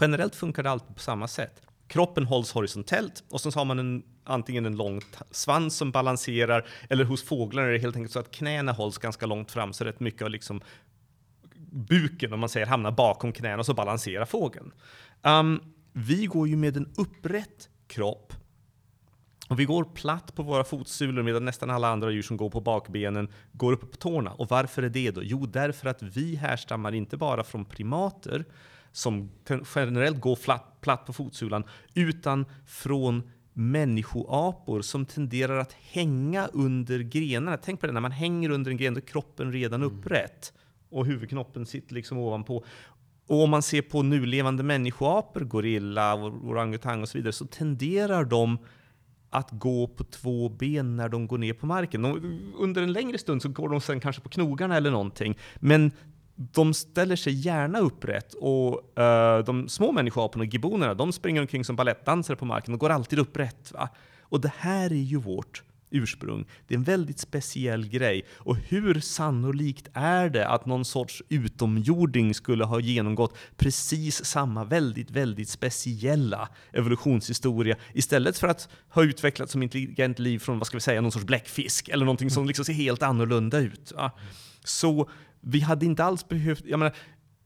Generellt 0.00 0.34
funkar 0.34 0.62
det 0.62 0.70
alltid 0.70 0.96
på 0.96 1.02
samma 1.02 1.28
sätt. 1.28 1.62
Kroppen 1.86 2.24
hålls 2.26 2.52
horisontellt 2.52 3.24
och 3.30 3.40
sen 3.40 3.52
så 3.52 3.60
har 3.60 3.64
man 3.64 3.78
en, 3.78 4.02
antingen 4.24 4.66
en 4.66 4.76
lång 4.76 5.00
svans 5.30 5.76
som 5.76 5.90
balanserar 5.90 6.66
eller 6.88 7.04
hos 7.04 7.24
fåglar 7.24 7.62
är 7.62 7.72
det 7.72 7.78
helt 7.78 7.96
enkelt 7.96 8.12
så 8.12 8.18
att 8.18 8.30
knäna 8.30 8.72
hålls 8.72 8.98
ganska 8.98 9.26
långt 9.26 9.50
fram 9.50 9.72
så 9.72 9.84
rätt 9.84 10.00
mycket 10.00 10.22
av 10.22 10.30
liksom 10.30 10.60
buken, 11.70 12.32
om 12.32 12.40
man 12.40 12.48
säger, 12.48 12.66
hamnar 12.66 12.90
bakom 12.90 13.32
knäna 13.32 13.58
och 13.58 13.66
så 13.66 13.74
balanserar 13.74 14.24
fågeln. 14.24 14.72
Um, 15.22 15.60
vi 15.92 16.26
går 16.26 16.48
ju 16.48 16.56
med 16.56 16.76
en 16.76 16.92
upprätt 16.96 17.68
kropp. 17.86 18.32
Och 19.48 19.60
vi 19.60 19.64
går 19.64 19.84
platt 19.84 20.34
på 20.34 20.42
våra 20.42 20.64
fotsulor 20.64 21.22
medan 21.22 21.44
nästan 21.44 21.70
alla 21.70 21.88
andra 21.88 22.10
djur 22.10 22.22
som 22.22 22.36
går 22.36 22.50
på 22.50 22.60
bakbenen 22.60 23.28
går 23.52 23.72
upp 23.72 23.90
på 23.90 23.96
tårna. 23.96 24.32
Och 24.32 24.50
varför 24.50 24.82
är 24.82 24.88
det 24.88 25.10
då? 25.10 25.20
Jo, 25.24 25.46
därför 25.46 25.88
att 25.88 26.02
vi 26.02 26.36
härstammar 26.36 26.94
inte 26.94 27.16
bara 27.16 27.44
från 27.44 27.64
primater 27.64 28.44
som 28.92 29.30
generellt 29.74 30.20
går 30.20 30.36
flatt, 30.36 30.80
platt 30.80 31.06
på 31.06 31.12
fotsulan, 31.12 31.64
utan 31.94 32.46
från 32.66 33.30
människoapor 33.52 34.82
som 34.82 35.06
tenderar 35.06 35.58
att 35.58 35.72
hänga 35.72 36.46
under 36.46 36.98
grenarna. 36.98 37.56
Tänk 37.56 37.80
på 37.80 37.86
det, 37.86 37.92
när 37.92 38.00
man 38.00 38.12
hänger 38.12 38.50
under 38.50 38.70
en 38.70 38.76
gren, 38.76 38.94
då 38.94 39.00
är 39.00 39.06
kroppen 39.06 39.52
redan 39.52 39.82
mm. 39.82 39.98
upprätt 39.98 40.52
och 40.90 41.06
huvudknoppen 41.06 41.66
sitter 41.66 41.94
liksom 41.94 42.18
ovanpå. 42.18 42.64
Och 43.26 43.42
om 43.42 43.50
man 43.50 43.62
ser 43.62 43.82
på 43.82 44.02
nulevande 44.02 44.62
människoapor, 44.62 45.40
gorilla, 45.40 46.14
orangutang 46.14 47.02
och 47.02 47.08
så 47.08 47.18
vidare, 47.18 47.32
så 47.32 47.46
tenderar 47.46 48.24
de 48.24 48.58
att 49.30 49.50
gå 49.50 49.86
på 49.86 50.04
två 50.04 50.48
ben 50.48 50.96
när 50.96 51.08
de 51.08 51.26
går 51.26 51.38
ner 51.38 51.52
på 51.52 51.66
marken. 51.66 52.02
De, 52.02 52.40
under 52.58 52.82
en 52.82 52.92
längre 52.92 53.18
stund 53.18 53.42
så 53.42 53.48
går 53.48 53.68
de 53.68 53.80
sen 53.80 54.00
kanske 54.00 54.22
på 54.22 54.28
knogarna 54.28 54.76
eller 54.76 54.90
någonting. 54.90 55.38
Men 55.56 55.92
de 56.34 56.74
ställer 56.74 57.16
sig 57.16 57.32
gärna 57.32 57.78
upprätt 57.78 58.34
och 58.34 58.72
uh, 58.98 59.44
de 59.46 59.68
små 59.68 59.92
människoaporna, 59.92 60.44
gibbonerna, 60.44 60.94
de 60.94 61.12
springer 61.12 61.40
omkring 61.40 61.64
som 61.64 61.76
balettdansare 61.76 62.36
på 62.36 62.44
marken 62.44 62.74
och 62.74 62.80
går 62.80 62.90
alltid 62.90 63.18
upprätt. 63.18 63.72
Va? 63.72 63.88
Och 64.20 64.40
det 64.40 64.52
här 64.56 64.92
är 64.92 64.94
ju 64.94 65.16
vårt 65.16 65.62
ursprung. 65.94 66.46
Det 66.66 66.74
är 66.74 66.78
en 66.78 66.84
väldigt 66.84 67.18
speciell 67.18 67.88
grej. 67.88 68.24
Och 68.36 68.56
hur 68.56 69.00
sannolikt 69.00 69.88
är 69.94 70.28
det 70.28 70.48
att 70.48 70.66
någon 70.66 70.84
sorts 70.84 71.22
utomjording 71.28 72.34
skulle 72.34 72.64
ha 72.64 72.80
genomgått 72.80 73.36
precis 73.56 74.24
samma 74.24 74.64
väldigt, 74.64 75.10
väldigt 75.10 75.48
speciella 75.48 76.48
evolutionshistoria 76.72 77.76
istället 77.92 78.38
för 78.38 78.48
att 78.48 78.68
ha 78.88 79.04
utvecklats 79.04 79.52
som 79.52 79.62
intelligent 79.62 80.18
liv 80.18 80.38
från, 80.38 80.58
vad 80.58 80.66
ska 80.66 80.76
vi 80.76 80.80
säga, 80.80 81.00
någon 81.00 81.12
sorts 81.12 81.26
bläckfisk 81.26 81.88
eller 81.88 82.04
någonting 82.04 82.30
som 82.30 82.46
liksom 82.46 82.64
ser 82.64 82.72
helt 82.72 83.02
annorlunda 83.02 83.58
ut. 83.58 83.92
Så 84.64 85.10
vi 85.40 85.60
hade 85.60 85.86
inte 85.86 86.04
alls 86.04 86.28
behövt, 86.28 86.62
jag 86.66 86.78
menar, 86.78 86.94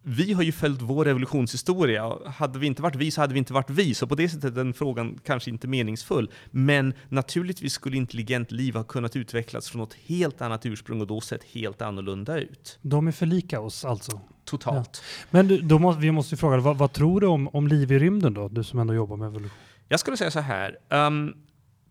vi 0.08 0.32
har 0.32 0.42
ju 0.42 0.52
följt 0.52 0.82
vår 0.82 1.08
evolutionshistoria. 1.08 2.18
Hade 2.26 2.58
vi 2.58 2.66
inte 2.66 2.82
varit 2.82 2.96
vi 2.96 3.10
så 3.10 3.20
hade 3.20 3.32
vi 3.32 3.38
inte 3.38 3.52
varit 3.52 3.70
vi. 3.70 3.94
Så 3.94 4.06
på 4.06 4.14
det 4.14 4.28
sättet 4.28 4.44
är 4.44 4.50
den 4.50 4.74
frågan 4.74 5.18
kanske 5.24 5.50
inte 5.50 5.68
meningsfull. 5.68 6.30
Men 6.50 6.94
naturligtvis 7.08 7.72
skulle 7.72 7.96
intelligent 7.96 8.52
liv 8.52 8.74
ha 8.74 8.84
kunnat 8.84 9.16
utvecklas 9.16 9.70
från 9.70 9.80
något 9.80 9.94
helt 9.94 10.40
annat 10.40 10.66
ursprung 10.66 11.00
och 11.00 11.06
då 11.06 11.20
sett 11.20 11.44
helt 11.44 11.82
annorlunda 11.82 12.38
ut. 12.38 12.78
De 12.82 13.08
är 13.08 13.12
för 13.12 13.26
lika 13.26 13.60
oss 13.60 13.84
alltså? 13.84 14.20
Totalt. 14.44 15.02
Ja. 15.02 15.26
Men 15.30 15.68
då 15.68 15.78
måste, 15.78 16.02
vi 16.02 16.10
måste 16.10 16.36
fråga, 16.36 16.56
vad, 16.56 16.76
vad, 16.76 16.92
tror 16.92 17.20
du 17.20 17.26
om, 17.26 17.48
om 17.48 17.68
liv 17.68 17.92
i 17.92 17.98
rymden 17.98 18.34
då? 18.34 18.48
Du 18.48 18.64
som 18.64 18.78
ändå 18.78 18.94
jobbar 18.94 19.16
med 19.16 19.26
evolution. 19.26 19.58
Jag 19.88 20.00
skulle 20.00 20.16
säga 20.16 20.30
så 20.30 20.40
här. 20.40 20.76
Um, 20.88 21.34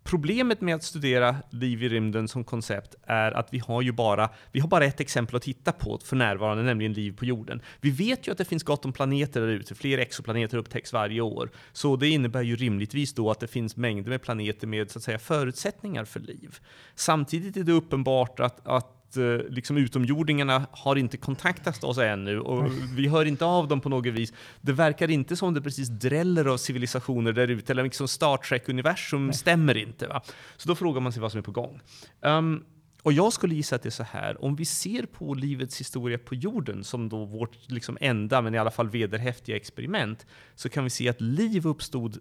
Problemet 0.08 0.62
med 0.62 0.76
att 0.76 0.84
studera 0.84 1.36
liv 1.50 1.84
i 1.84 1.90
rymden 1.90 2.28
som 2.28 2.44
koncept 2.44 2.96
är 3.04 3.32
att 3.32 3.48
vi 3.52 3.60
har 3.60 3.82
ju 3.82 3.92
bara, 3.92 4.30
vi 4.52 4.60
har 4.60 4.68
bara 4.68 4.86
ett 4.86 5.00
exempel 5.00 5.36
att 5.36 5.42
titta 5.42 5.72
på 5.72 6.00
för 6.04 6.16
närvarande, 6.16 6.64
nämligen 6.64 6.94
liv 6.94 7.16
på 7.18 7.26
jorden. 7.26 7.62
Vi 7.82 7.90
vet 7.90 8.28
ju 8.28 8.32
att 8.32 8.38
det 8.38 8.46
finns 8.46 8.64
gott 8.64 8.86
om 8.86 8.94
planeter 8.94 9.42
där 9.42 9.48
ute, 9.48 9.76
fler 9.76 9.98
exoplaneter 9.98 10.58
upptäcks 10.58 10.94
varje 10.94 11.22
år. 11.22 11.50
Så 11.74 11.96
det 11.96 12.10
innebär 12.10 12.42
ju 12.42 12.56
rimligtvis 12.56 13.14
då 13.14 13.32
att 13.32 13.40
det 13.40 13.48
finns 13.48 13.76
mängder 13.76 14.10
med 14.10 14.22
planeter 14.22 14.68
med 14.68 14.92
så 14.92 15.00
att 15.00 15.04
säga 15.04 15.20
förutsättningar 15.20 16.06
för 16.06 16.20
liv. 16.20 16.56
Samtidigt 16.96 17.58
är 17.58 17.64
det 17.64 17.72
uppenbart 17.74 18.40
att, 18.40 18.68
att 18.68 18.97
att 19.08 19.18
eh, 19.18 19.50
liksom 19.50 19.78
utomjordingarna 19.78 20.68
har 20.72 20.96
inte 20.96 21.18
kontaktat 21.18 21.84
oss 21.84 21.98
ännu 21.98 22.40
och 22.40 22.72
vi 22.96 23.08
hör 23.08 23.26
inte 23.26 23.46
av 23.46 23.68
dem 23.68 23.82
på 23.82 23.90
något 23.90 24.06
vis. 24.06 24.34
Det 24.62 24.74
verkar 24.74 25.10
inte 25.10 25.36
som 25.36 25.54
det 25.54 25.62
precis 25.62 25.88
dräller 25.90 26.46
av 26.46 26.58
civilisationer 26.58 27.34
där 27.34 27.48
ute, 27.48 27.74
eller 27.74 27.84
liksom 27.84 28.08
Star 28.08 28.38
Trek-universum 28.38 29.34
stämmer 29.34 29.78
inte. 29.78 30.08
Va? 30.08 30.22
Så 30.58 30.70
då 30.70 30.76
frågar 30.76 31.02
man 31.02 31.12
sig 31.12 31.22
vad 31.22 31.32
som 31.32 31.40
är 31.40 31.44
på 31.44 31.52
gång. 31.52 31.80
Um, 32.22 32.64
och 33.04 33.14
jag 33.14 33.34
skulle 33.34 33.56
gissa 33.56 33.76
att 33.76 33.84
det 33.84 33.90
är 33.90 33.92
så 33.92 34.04
här, 34.04 34.44
om 34.44 34.56
vi 34.56 34.66
ser 34.66 35.06
på 35.06 35.34
livets 35.34 35.80
historia 35.80 36.18
på 36.18 36.36
jorden 36.36 36.84
som 36.84 37.10
då 37.10 37.26
vårt 37.26 37.70
liksom 37.70 37.98
enda, 38.02 38.42
men 38.42 38.56
i 38.56 38.58
alla 38.58 38.72
fall 38.72 38.90
vederhäftiga 38.90 39.56
experiment, 39.56 40.26
så 40.56 40.70
kan 40.70 40.84
vi 40.84 40.90
se 40.90 41.10
att 41.10 41.22
liv 41.22 41.68
uppstod 41.68 42.18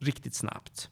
riktigt 0.00 0.34
snabbt. 0.34 0.90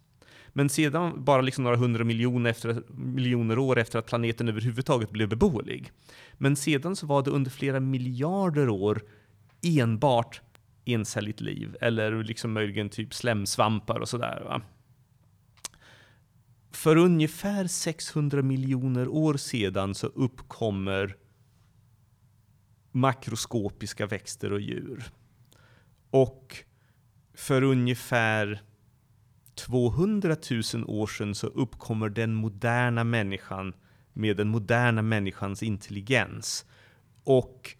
Men 0.57 0.69
sedan, 0.69 1.25
bara 1.25 1.40
liksom 1.42 1.64
några 1.64 1.77
hundra 1.77 2.05
miljoner, 2.05 2.51
efter, 2.51 2.83
miljoner 2.88 3.59
år 3.59 3.79
efter 3.79 3.99
att 3.99 4.07
planeten 4.07 4.49
överhuvudtaget 4.49 5.11
blev 5.11 5.29
beboelig. 5.29 5.92
Men 6.33 6.57
sedan 6.57 6.97
så 6.97 7.07
var 7.07 7.23
det 7.23 7.31
under 7.31 7.51
flera 7.51 7.81
miljarder 7.81 8.69
år 8.69 9.03
enbart 9.62 10.40
encelligt 10.85 11.40
liv, 11.40 11.77
eller 11.81 12.25
liksom 12.25 12.53
möjligen 12.53 12.88
typ 12.88 13.14
slemsvampar 13.14 14.01
och 14.01 14.09
sådär. 14.09 14.62
För 16.71 16.97
ungefär 16.97 17.66
600 17.66 18.42
miljoner 18.42 19.09
år 19.09 19.37
sedan 19.37 19.95
så 19.95 20.07
uppkommer 20.07 21.16
makroskopiska 22.92 24.07
växter 24.07 24.53
och 24.53 24.61
djur. 24.61 25.05
Och 26.11 26.57
för 27.35 27.62
ungefär 27.62 28.62
200 29.57 30.37
000 30.75 30.85
år 30.87 31.07
sedan 31.07 31.35
så 31.35 31.47
uppkommer 31.47 32.09
den 32.09 32.35
moderna 32.35 33.05
människan 33.05 33.73
med 34.12 34.37
den 34.37 34.49
moderna 34.49 35.03
människans 35.03 35.62
intelligens. 35.62 36.66
Och 37.25 37.77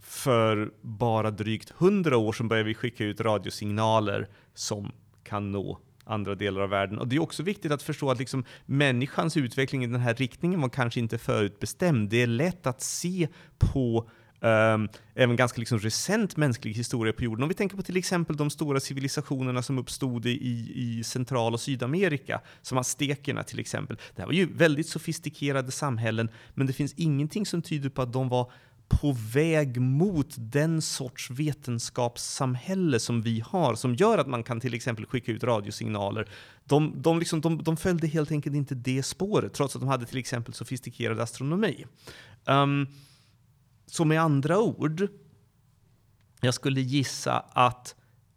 för 0.00 0.70
bara 0.80 1.30
drygt 1.30 1.70
100 1.70 2.16
år 2.16 2.32
sedan 2.32 2.48
började 2.48 2.68
vi 2.68 2.74
skicka 2.74 3.04
ut 3.04 3.20
radiosignaler 3.20 4.28
som 4.54 4.92
kan 5.22 5.52
nå 5.52 5.78
andra 6.04 6.34
delar 6.34 6.60
av 6.60 6.70
världen. 6.70 6.98
Och 6.98 7.08
det 7.08 7.16
är 7.16 7.22
också 7.22 7.42
viktigt 7.42 7.72
att 7.72 7.82
förstå 7.82 8.10
att 8.10 8.18
liksom 8.18 8.44
människans 8.66 9.36
utveckling 9.36 9.84
i 9.84 9.86
den 9.86 10.00
här 10.00 10.14
riktningen 10.14 10.60
var 10.60 10.68
kanske 10.68 11.00
inte 11.00 11.18
förutbestämd. 11.18 12.10
Det 12.10 12.22
är 12.22 12.26
lätt 12.26 12.66
att 12.66 12.80
se 12.82 13.28
på 13.58 14.10
Um, 14.40 14.88
även 15.14 15.36
ganska 15.36 15.58
liksom 15.58 15.78
recent 15.78 16.36
mänsklig 16.36 16.74
historia 16.74 17.12
på 17.12 17.24
jorden. 17.24 17.42
Om 17.42 17.48
vi 17.48 17.54
tänker 17.54 17.76
på 17.76 17.82
till 17.82 17.96
exempel 17.96 18.36
de 18.36 18.50
stora 18.50 18.80
civilisationerna 18.80 19.62
som 19.62 19.78
uppstod 19.78 20.26
i, 20.26 20.72
i 20.74 21.04
Central 21.04 21.54
och 21.54 21.60
Sydamerika, 21.60 22.40
som 22.62 22.78
aztekerna 22.78 23.42
till 23.42 23.58
exempel. 23.58 23.96
Det 24.16 24.22
här 24.22 24.26
var 24.26 24.32
ju 24.32 24.52
väldigt 24.52 24.88
sofistikerade 24.88 25.70
samhällen, 25.70 26.28
men 26.54 26.66
det 26.66 26.72
finns 26.72 26.94
ingenting 26.96 27.46
som 27.46 27.62
tyder 27.62 27.88
på 27.88 28.02
att 28.02 28.12
de 28.12 28.28
var 28.28 28.52
på 28.88 29.16
väg 29.32 29.80
mot 29.80 30.34
den 30.38 30.82
sorts 30.82 31.30
vetenskapssamhälle 31.30 32.98
som 32.98 33.22
vi 33.22 33.40
har, 33.46 33.74
som 33.74 33.94
gör 33.94 34.18
att 34.18 34.26
man 34.26 34.42
kan 34.42 34.60
till 34.60 34.74
exempel 34.74 35.06
skicka 35.06 35.32
ut 35.32 35.44
radiosignaler. 35.44 36.28
De, 36.64 37.02
de, 37.02 37.18
liksom, 37.18 37.40
de, 37.40 37.62
de 37.62 37.76
följde 37.76 38.06
helt 38.06 38.30
enkelt 38.30 38.56
inte 38.56 38.74
det 38.74 39.02
spåret, 39.02 39.52
trots 39.52 39.76
att 39.76 39.82
de 39.82 39.88
hade 39.88 40.06
till 40.06 40.18
exempel 40.18 40.54
sofistikerad 40.54 41.20
astronomi. 41.20 41.86
Um, 42.44 42.86
så 43.90 44.04
med 44.04 44.20
andra 44.20 44.58
ord, 44.58 45.08
jag 46.40 46.54
skulle 46.54 46.80
gissa 46.80 47.38
att 47.38 47.94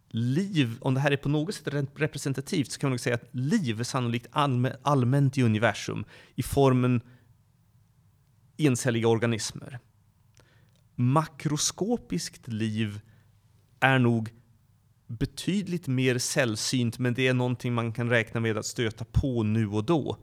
liv, 0.09 0.77
om 0.81 0.93
det 0.93 0.99
här 0.99 1.11
är 1.11 1.17
på 1.17 1.29
något 1.29 1.55
sätt 1.55 1.73
representativt, 1.95 2.71
så 2.71 2.79
kan 2.79 2.87
man 2.87 2.91
nog 2.91 2.99
säga 2.99 3.15
att 3.15 3.29
liv 3.31 3.79
är 3.79 3.83
sannolikt 3.83 4.27
allmänt 4.81 5.37
i 5.37 5.43
universum 5.43 6.05
i 6.35 6.43
formen 6.43 7.01
encelliga 8.57 9.07
organismer. 9.07 9.79
Makroskopiskt 10.95 12.47
liv 12.47 13.01
är 13.79 13.99
nog 13.99 14.29
betydligt 15.07 15.87
mer 15.87 16.17
sällsynt, 16.17 16.99
men 16.99 17.13
det 17.13 17.27
är 17.27 17.33
någonting 17.33 17.73
man 17.73 17.93
kan 17.93 18.09
räkna 18.09 18.39
med 18.39 18.57
att 18.57 18.65
stöta 18.65 19.05
på 19.05 19.43
nu 19.43 19.67
och 19.67 19.83
då. 19.83 20.17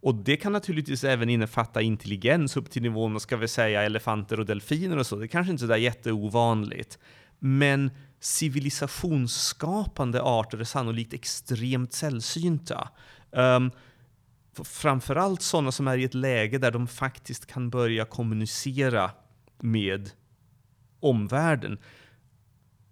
Och 0.00 0.14
det 0.14 0.36
kan 0.36 0.52
naturligtvis 0.52 1.04
även 1.04 1.30
innefatta 1.30 1.82
intelligens 1.82 2.56
upp 2.56 2.70
till 2.70 2.82
nivån, 2.82 3.20
ska 3.20 3.36
vi 3.36 3.48
säga, 3.48 3.82
elefanter 3.82 4.40
och 4.40 4.46
delfiner 4.46 4.98
och 4.98 5.06
så. 5.06 5.16
Det 5.16 5.24
är 5.24 5.26
kanske 5.26 5.52
inte 5.52 5.64
är 5.64 5.76
jätteovanligt. 5.76 6.98
Men 7.38 7.90
civilisationsskapande 8.20 10.22
arter 10.22 10.58
är 10.58 10.64
sannolikt 10.64 11.12
extremt 11.12 11.92
sällsynta. 11.92 12.88
Um, 13.30 13.70
framförallt 14.64 15.42
sådana 15.42 15.72
som 15.72 15.88
är 15.88 15.98
i 15.98 16.04
ett 16.04 16.14
läge 16.14 16.58
där 16.58 16.70
de 16.70 16.86
faktiskt 16.86 17.46
kan 17.46 17.70
börja 17.70 18.04
kommunicera 18.04 19.10
med 19.58 20.10
omvärlden. 21.00 21.78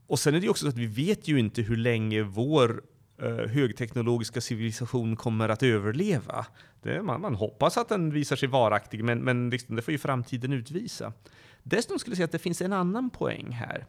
Och 0.07 0.18
sen 0.18 0.35
är 0.35 0.40
det 0.40 0.49
också 0.49 0.64
så 0.64 0.68
att 0.68 0.79
vi 0.79 0.87
vet 0.87 1.29
ju 1.29 1.38
inte 1.38 1.62
hur 1.62 1.77
länge 1.77 2.23
vår 2.23 2.83
Eh, 3.22 3.48
högteknologiska 3.48 4.40
civilisation 4.40 5.16
kommer 5.16 5.48
att 5.48 5.62
överleva. 5.62 6.46
Det, 6.83 7.02
man, 7.02 7.20
man 7.20 7.35
hoppas 7.35 7.76
att 7.76 7.88
den 7.88 8.11
visar 8.11 8.37
sig 8.37 8.48
varaktig, 8.48 9.04
men, 9.04 9.18
men 9.18 9.50
liksom, 9.50 9.76
det 9.76 9.83
får 9.83 9.92
ju 9.92 9.98
framtiden 9.98 10.52
utvisa. 10.52 11.12
Dessutom 11.62 11.98
skulle 11.98 12.12
jag 12.12 12.16
säga 12.16 12.24
att 12.24 12.33
det 12.33 12.38
finns 12.38 12.62
en 12.62 12.72
annan 12.72 13.11
poäng 13.11 13.50
här. 13.50 13.87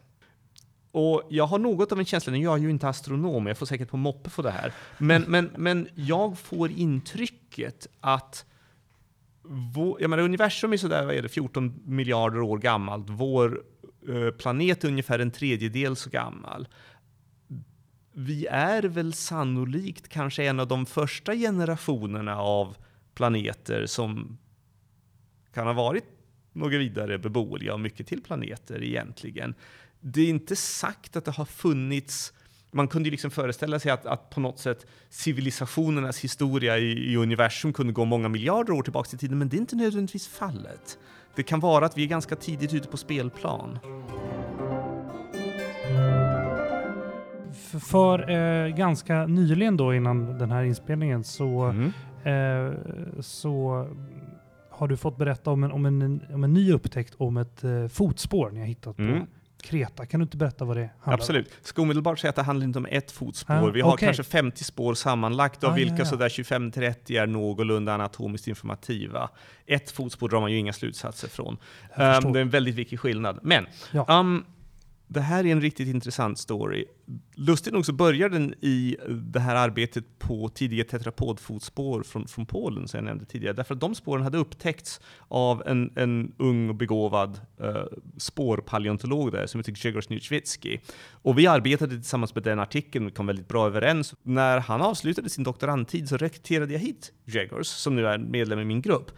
Och 0.92 1.22
jag 1.28 1.46
har 1.46 1.58
något 1.58 1.92
av 1.92 1.98
en 1.98 2.04
känsla, 2.04 2.36
jag 2.36 2.58
är 2.58 2.62
ju 2.62 2.70
inte 2.70 2.88
astronom, 2.88 3.46
jag 3.46 3.58
får 3.58 3.66
säkert 3.66 3.88
på 3.88 3.96
moppe 3.96 4.30
för 4.30 4.42
det 4.42 4.50
här, 4.50 4.72
men, 4.98 5.22
men, 5.22 5.50
men 5.56 5.88
jag 5.94 6.38
får 6.38 6.70
intrycket 6.70 7.86
att 8.00 8.44
vår, 9.74 10.00
jag 10.00 10.10
menar, 10.10 10.22
universum 10.22 10.72
är 10.72 10.76
sådär, 10.76 11.04
vad 11.06 11.14
är 11.14 11.22
det, 11.22 11.28
14 11.28 11.82
miljarder 11.84 12.40
år 12.40 12.58
gammalt. 12.58 13.06
Vår 13.08 13.62
eh, 14.08 14.30
planet 14.30 14.84
är 14.84 14.88
ungefär 14.88 15.18
en 15.18 15.30
tredjedel 15.30 15.96
så 15.96 16.10
gammal 16.10 16.68
vi 18.20 18.46
är 18.46 18.82
väl 18.82 19.12
sannolikt 19.12 20.08
kanske 20.08 20.44
en 20.44 20.60
av 20.60 20.68
de 20.68 20.86
första 20.86 21.34
generationerna 21.34 22.36
av 22.36 22.76
planeter 23.14 23.86
som 23.86 24.38
kan 25.54 25.66
ha 25.66 25.72
varit 25.72 26.04
något 26.52 26.72
vidare 26.72 27.18
beboeliga 27.18 27.74
och 27.74 27.80
mycket 27.80 28.06
till 28.06 28.22
planeter 28.22 28.82
egentligen. 28.82 29.54
Det 30.00 30.20
är 30.20 30.28
inte 30.28 30.56
sagt 30.56 31.16
att 31.16 31.24
det 31.24 31.30
har 31.30 31.44
funnits 31.44 32.32
man 32.72 32.88
kunde 32.88 33.06
ju 33.06 33.10
liksom 33.10 33.30
föreställa 33.30 33.80
sig 33.80 33.90
att, 33.90 34.06
att 34.06 34.30
på 34.30 34.40
något 34.40 34.58
sätt 34.58 34.86
civilisationernas 35.08 36.18
historia 36.18 36.78
i, 36.78 37.12
i, 37.12 37.16
universum 37.16 37.72
kunde 37.72 37.92
gå 37.92 38.04
många 38.04 38.28
miljarder 38.28 38.72
år 38.72 38.82
tillbaka 38.82 39.16
i 39.16 39.18
tiden, 39.18 39.38
men 39.38 39.48
det 39.48 39.56
är 39.56 39.58
inte 39.58 39.76
nödvändigtvis 39.76 40.28
fallet. 40.28 40.98
Det 41.36 41.42
kan 41.42 41.60
vara 41.60 41.86
att 41.86 41.98
vi 41.98 42.02
är 42.02 42.08
ganska 42.08 42.36
tidigt 42.36 42.74
ute 42.74 42.88
på 42.88 42.96
spelplan. 42.96 43.78
För 47.78 48.30
eh, 48.30 48.68
ganska 48.68 49.26
nyligen 49.26 49.76
då 49.76 49.94
innan 49.94 50.38
den 50.38 50.50
här 50.50 50.62
inspelningen 50.62 51.24
så, 51.24 51.62
mm. 51.62 51.92
eh, 52.24 52.74
så 53.20 53.86
har 54.70 54.88
du 54.88 54.96
fått 54.96 55.16
berätta 55.16 55.50
om 55.50 55.64
en, 55.64 55.72
om 55.72 55.86
en, 55.86 56.20
om 56.32 56.44
en 56.44 56.52
ny 56.52 56.72
upptäckt 56.72 57.14
om 57.16 57.36
ett 57.36 57.64
eh, 57.64 57.88
fotspår 57.88 58.50
ni 58.50 58.60
har 58.60 58.66
hittat 58.66 58.96
på 58.96 59.02
mm. 59.02 59.26
Kreta. 59.62 60.06
Kan 60.06 60.20
du 60.20 60.24
inte 60.24 60.36
berätta 60.36 60.64
vad 60.64 60.76
det 60.76 60.90
handlar 61.00 61.14
Absolut. 61.14 61.46
om? 61.46 61.52
Ska 61.62 61.82
omedelbart 61.82 62.18
säga 62.18 62.28
att 62.28 62.36
det 62.36 62.42
handlar 62.42 62.64
inte 62.64 62.78
om 62.78 62.86
ett 62.90 63.10
fotspår. 63.10 63.54
Ah, 63.54 63.70
Vi 63.70 63.80
har 63.80 63.92
okay. 63.92 64.06
kanske 64.06 64.22
50 64.22 64.64
spår 64.64 64.94
sammanlagt, 64.94 65.64
av 65.64 65.70
ah, 65.72 65.74
vilka 65.74 65.94
ja, 65.94 65.98
ja. 65.98 66.04
sådär 66.04 66.28
25-30 66.28 67.22
är 67.22 67.26
någorlunda 67.26 67.94
anatomiskt 67.94 68.48
informativa. 68.48 69.30
Ett 69.66 69.90
fotspår 69.90 70.28
drar 70.28 70.40
man 70.40 70.52
ju 70.52 70.58
inga 70.58 70.72
slutsatser 70.72 71.28
från. 71.28 71.52
Um, 71.96 72.32
det 72.32 72.38
är 72.38 72.42
en 72.42 72.50
väldigt 72.50 72.74
viktig 72.74 73.00
skillnad. 73.00 73.38
Men 73.42 73.66
ja. 73.92 74.06
um, 74.08 74.44
det 75.12 75.20
här 75.20 75.46
är 75.46 75.52
en 75.52 75.60
riktigt 75.60 75.88
intressant 75.88 76.38
story. 76.38 76.84
Lustigt 77.34 77.72
nog 77.72 77.86
så 77.86 77.92
börjar 77.92 78.28
den 78.28 78.54
i 78.60 78.96
det 79.08 79.40
här 79.40 79.54
arbetet 79.54 80.18
på 80.18 80.48
tidiga 80.48 80.84
tetrapodfotspår 80.84 82.02
från, 82.02 82.28
från 82.28 82.46
Polen, 82.46 82.88
som 82.88 82.98
jag 82.98 83.04
nämnde 83.04 83.24
tidigare. 83.24 83.54
Därför 83.54 83.74
att 83.74 83.80
de 83.80 83.94
spåren 83.94 84.22
hade 84.22 84.38
upptäckts 84.38 85.00
av 85.28 85.62
en, 85.66 85.92
en 85.96 86.32
ung 86.38 86.68
och 86.68 86.74
begåvad 86.74 87.40
uh, 87.60 87.84
spårpaleontolog 88.16 89.32
där, 89.32 89.46
som 89.46 89.60
heter 89.60 89.72
Grzegorz 89.72 90.08
Niewicki. 90.08 90.80
Och 91.10 91.38
vi 91.38 91.46
arbetade 91.46 91.94
tillsammans 91.94 92.34
med 92.34 92.44
den 92.44 92.58
artikeln 92.58 93.06
och 93.06 93.14
kom 93.14 93.26
väldigt 93.26 93.48
bra 93.48 93.66
överens. 93.66 94.14
När 94.22 94.58
han 94.58 94.82
avslutade 94.82 95.28
sin 95.28 95.44
doktorandtid 95.44 96.08
så 96.08 96.16
rekryterade 96.16 96.72
jag 96.72 96.80
hit 96.80 97.12
Grzegorz, 97.24 97.68
som 97.68 97.96
nu 97.96 98.06
är 98.06 98.18
medlem 98.18 98.58
i 98.58 98.64
min 98.64 98.82
grupp. 98.82 99.10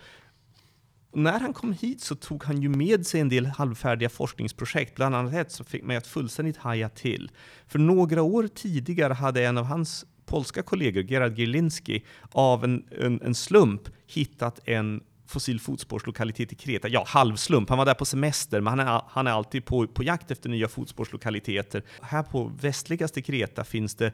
Och 1.12 1.18
när 1.18 1.40
han 1.40 1.52
kom 1.52 1.72
hit 1.72 2.00
så 2.00 2.14
tog 2.14 2.44
han 2.44 2.62
ju 2.62 2.68
med 2.68 3.06
sig 3.06 3.20
en 3.20 3.28
del 3.28 3.46
halvfärdiga 3.46 4.08
forskningsprojekt, 4.08 4.94
bland 4.94 5.14
annat 5.14 5.34
ett 5.34 5.52
som 5.52 5.66
fick 5.66 5.82
mig 5.82 5.96
att 5.96 6.06
fullständigt 6.06 6.56
haja 6.56 6.88
till. 6.88 7.30
För 7.66 7.78
några 7.78 8.22
år 8.22 8.48
tidigare 8.54 9.12
hade 9.12 9.44
en 9.44 9.58
av 9.58 9.64
hans 9.64 10.06
polska 10.26 10.62
kollegor, 10.62 11.02
Gerard 11.02 11.38
Gierlinski, 11.38 12.04
av 12.30 12.64
en, 12.64 12.84
en, 13.00 13.20
en 13.22 13.34
slump 13.34 13.82
hittat 14.06 14.60
en 14.64 15.02
fossil 15.26 15.60
fotspårslokalitet 15.60 16.52
i 16.52 16.54
Kreta. 16.54 16.88
Ja, 16.88 17.04
halvslump. 17.06 17.68
Han 17.68 17.78
var 17.78 17.86
där 17.86 17.94
på 17.94 18.04
semester, 18.04 18.60
men 18.60 18.78
han 18.78 18.88
är, 18.88 19.02
han 19.08 19.26
är 19.26 19.30
alltid 19.30 19.64
på, 19.64 19.86
på 19.86 20.02
jakt 20.02 20.30
efter 20.30 20.48
nya 20.48 20.68
fotspårslokaliteter. 20.68 21.82
Här 22.02 22.22
på 22.22 22.52
västligaste 22.60 23.22
Kreta 23.22 23.64
finns 23.64 23.94
det 23.94 24.12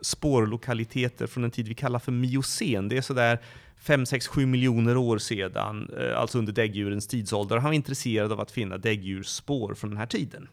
spårlokaliteter 0.00 1.26
från 1.26 1.44
en 1.44 1.50
tid 1.50 1.68
vi 1.68 1.74
kallar 1.74 1.98
för 1.98 2.12
miocen. 2.12 2.88
Det 2.88 2.96
är 2.96 3.02
sådär 3.02 3.38
5, 3.80 4.06
6, 4.06 4.28
7 4.28 4.46
miljoner 4.46 4.96
år 4.96 5.18
sedan, 5.18 5.90
eh, 5.98 6.20
alltså 6.20 6.38
under 6.38 6.52
däggdjurens 6.52 7.06
tidsålder. 7.06 7.56
Han 7.56 7.64
var 7.64 7.72
intresserad 7.72 8.32
av 8.32 8.40
att 8.40 8.50
finna 8.50 8.78
däggdjursspår 8.78 9.74
från 9.74 9.90
den 9.90 9.98
här 9.98 10.06
tiden. 10.06 10.48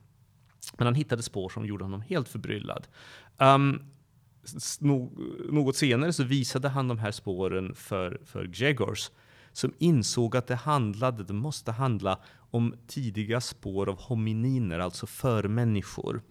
Men 0.78 0.88
han 0.88 0.96
hittade 0.96 1.24
spår 1.24 1.50
som 1.50 1.66
gjorde 1.66 1.84
honom 1.84 2.02
helt 2.02 2.30
förbryllad. 2.30 2.88
Um, 3.38 3.82
något 5.50 5.76
senare 5.76 6.14
så 6.14 6.24
visade 6.24 6.70
han 6.70 6.88
de 6.88 7.00
här 7.00 7.12
spåren 7.12 7.76
för, 7.76 8.22
för 8.26 8.46
Gregors 8.46 9.10
som 9.52 9.74
insåg 9.78 10.38
att 10.38 10.48
det 10.48 10.56
handlade, 10.56 11.24
det 11.24 11.34
måste 11.34 11.72
handla 11.72 12.20
om 12.52 12.76
tidiga 12.88 13.42
spår 13.42 13.90
av 13.90 14.00
homininer, 14.02 14.80
alltså 14.80 15.08
förmänniskor. 15.08 16.22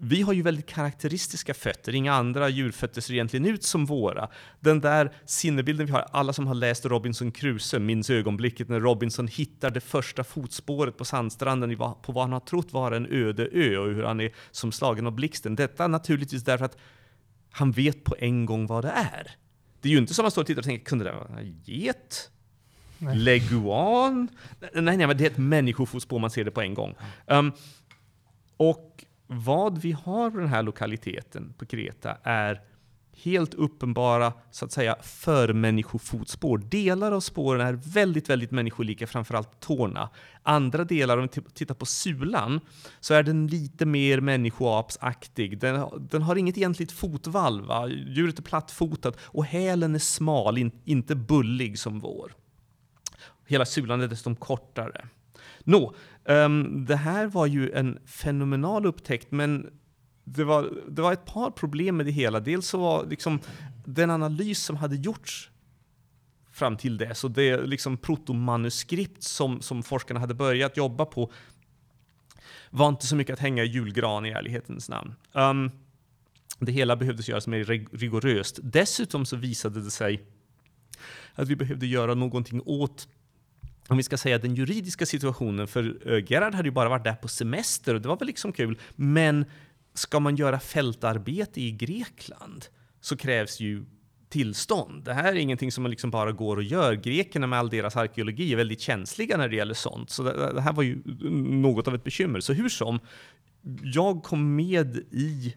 Vi 0.00 0.22
har 0.22 0.32
ju 0.32 0.42
väldigt 0.42 0.66
karaktäristiska 0.66 1.54
fötter, 1.54 1.94
inga 1.94 2.12
andra 2.12 2.48
djurfötter 2.48 3.00
ser 3.00 3.14
egentligen 3.14 3.46
ut 3.46 3.62
som 3.62 3.86
våra. 3.86 4.28
Den 4.60 4.80
där 4.80 5.12
sinnebilden 5.24 5.86
vi 5.86 5.92
har, 5.92 6.06
alla 6.10 6.32
som 6.32 6.46
har 6.46 6.54
läst 6.54 6.84
Robinson 6.84 7.32
Crusoe 7.32 7.80
minns 7.80 8.10
ögonblicket 8.10 8.68
när 8.68 8.80
Robinson 8.80 9.28
hittar 9.28 9.70
det 9.70 9.80
första 9.80 10.24
fotspåret 10.24 10.96
på 10.96 11.04
sandstranden 11.04 11.76
på 11.78 12.12
vad 12.12 12.24
han 12.24 12.32
har 12.32 12.40
trott 12.40 12.72
vara 12.72 12.96
en 12.96 13.06
öde 13.06 13.48
ö 13.52 13.76
och 13.76 13.86
hur 13.86 14.02
han 14.02 14.20
är 14.20 14.32
som 14.50 14.72
slagen 14.72 15.06
av 15.06 15.12
blixten. 15.12 15.56
Detta 15.56 15.88
naturligtvis 15.88 16.44
därför 16.44 16.64
att 16.64 16.76
han 17.50 17.72
vet 17.72 18.04
på 18.04 18.16
en 18.18 18.46
gång 18.46 18.66
vad 18.66 18.84
det 18.84 18.90
är. 18.90 19.36
Det 19.80 19.88
är 19.88 19.92
ju 19.92 19.98
inte 19.98 20.14
som 20.14 20.22
att 20.22 20.24
man 20.24 20.30
står 20.30 20.42
och 20.42 20.46
tittar 20.46 20.60
och 20.60 20.66
tänker, 20.66 20.84
kunde 20.84 21.04
det 21.04 21.12
vara 21.12 21.40
en 21.40 21.60
get? 21.64 22.30
Nej. 22.98 23.16
Leguan? 23.16 24.28
Nej, 24.74 24.96
nej, 24.96 25.06
men 25.06 25.16
det 25.16 25.24
är 25.24 25.30
ett 25.30 25.38
människofotspår, 25.38 26.18
man 26.18 26.30
ser 26.30 26.44
det 26.44 26.50
på 26.50 26.60
en 26.60 26.74
gång. 26.74 26.94
Um, 27.26 27.52
och 28.56 29.04
vad 29.28 29.78
vi 29.78 29.92
har 29.92 30.30
på 30.30 30.38
den 30.38 30.48
här 30.48 30.62
lokaliteten 30.62 31.54
på 31.58 31.66
Kreta 31.66 32.16
är 32.22 32.60
helt 33.22 33.54
uppenbara 33.54 34.32
så 34.50 34.64
att 34.64 34.72
säga 34.72 34.96
förmänniskofotspår. 35.02 36.58
Delar 36.58 37.12
av 37.12 37.20
spåren 37.20 37.66
är 37.66 37.72
väldigt, 37.72 38.30
väldigt 38.30 38.50
människolika, 38.50 39.06
framförallt 39.06 39.60
tårna. 39.60 40.10
Andra 40.42 40.84
delar, 40.84 41.18
om 41.18 41.28
vi 41.34 41.42
tittar 41.54 41.74
på 41.74 41.86
sulan, 41.86 42.60
så 43.00 43.14
är 43.14 43.22
den 43.22 43.46
lite 43.46 43.86
mer 43.86 44.20
människoapsaktig. 44.20 45.58
Den, 45.58 46.08
den 46.10 46.22
har 46.22 46.36
inget 46.36 46.56
egentligt 46.58 46.92
fotvalv. 46.92 47.64
Va? 47.64 47.88
Djuret 47.88 48.38
är 48.38 48.42
plattfotat 48.42 49.16
och 49.20 49.44
hälen 49.44 49.94
är 49.94 49.98
smal, 49.98 50.58
in, 50.58 50.70
inte 50.84 51.14
bullig 51.14 51.78
som 51.78 52.00
vår. 52.00 52.34
Hela 53.46 53.64
sulan 53.64 54.00
är 54.00 54.08
dessutom 54.08 54.36
kortare. 54.36 55.08
Nå, 55.64 55.94
um, 56.28 56.84
det 56.84 56.96
här 56.96 57.26
var 57.26 57.46
ju 57.46 57.70
en 57.70 57.98
fenomenal 58.06 58.86
upptäckt, 58.86 59.30
men 59.30 59.70
det 60.24 60.44
var, 60.44 60.70
det 60.88 61.02
var 61.02 61.12
ett 61.12 61.24
par 61.24 61.50
problem 61.50 61.96
med 61.96 62.06
det 62.06 62.12
hela. 62.12 62.40
Dels 62.40 62.66
så 62.66 62.78
var 62.78 63.06
liksom 63.06 63.40
den 63.84 64.10
analys 64.10 64.62
som 64.62 64.76
hade 64.76 64.96
gjorts 64.96 65.50
fram 66.52 66.76
till 66.76 66.96
dess 66.96 67.24
och 67.24 67.30
det 67.30 67.66
liksom 67.66 67.96
protomanuskript 67.96 69.22
som, 69.22 69.60
som 69.60 69.82
forskarna 69.82 70.20
hade 70.20 70.34
börjat 70.34 70.76
jobba 70.76 71.04
på 71.04 71.32
var 72.70 72.88
inte 72.88 73.06
så 73.06 73.16
mycket 73.16 73.32
att 73.32 73.38
hänga 73.38 73.64
i 73.64 73.66
julgran 73.66 74.26
i 74.26 74.30
ärlighetens 74.30 74.88
namn. 74.88 75.14
Um, 75.32 75.70
det 76.58 76.72
hela 76.72 76.96
behövdes 76.96 77.28
göras 77.28 77.46
mer 77.46 77.64
rigoröst. 77.96 78.58
Dessutom 78.62 79.26
så 79.26 79.36
visade 79.36 79.82
det 79.82 79.90
sig 79.90 80.26
att 81.34 81.48
vi 81.48 81.56
behövde 81.56 81.86
göra 81.86 82.14
någonting 82.14 82.62
åt 82.64 83.08
om 83.88 83.96
vi 83.96 84.02
ska 84.02 84.16
säga 84.16 84.38
den 84.38 84.54
juridiska 84.54 85.06
situationen, 85.06 85.68
för 85.68 86.12
eh, 86.12 86.24
Gerhard 86.32 86.54
hade 86.54 86.68
ju 86.68 86.72
bara 86.72 86.88
varit 86.88 87.04
där 87.04 87.14
på 87.14 87.28
semester 87.28 87.94
och 87.94 88.00
det 88.00 88.08
var 88.08 88.16
väl 88.16 88.26
liksom 88.26 88.52
kul, 88.52 88.78
men 88.96 89.44
ska 89.94 90.20
man 90.20 90.36
göra 90.36 90.60
fältarbete 90.60 91.60
i 91.60 91.70
Grekland 91.70 92.66
så 93.00 93.16
krävs 93.16 93.60
ju 93.60 93.84
tillstånd. 94.28 95.04
Det 95.04 95.14
här 95.14 95.32
är 95.32 95.36
ingenting 95.36 95.72
som 95.72 95.82
man 95.82 95.90
liksom 95.90 96.10
bara 96.10 96.32
går 96.32 96.56
och 96.56 96.62
gör. 96.62 96.94
Grekerna 96.94 97.46
med 97.46 97.58
all 97.58 97.70
deras 97.70 97.96
arkeologi 97.96 98.52
är 98.52 98.56
väldigt 98.56 98.80
känsliga 98.80 99.36
när 99.36 99.48
det 99.48 99.56
gäller 99.56 99.74
sånt, 99.74 100.10
så 100.10 100.22
det, 100.22 100.52
det 100.54 100.60
här 100.60 100.72
var 100.72 100.82
ju 100.82 101.02
något 101.40 101.88
av 101.88 101.94
ett 101.94 102.04
bekymmer. 102.04 102.40
Så 102.40 102.52
hur 102.52 102.68
som, 102.68 103.00
jag 103.82 104.22
kom 104.22 104.56
med 104.56 104.96
i 104.96 105.54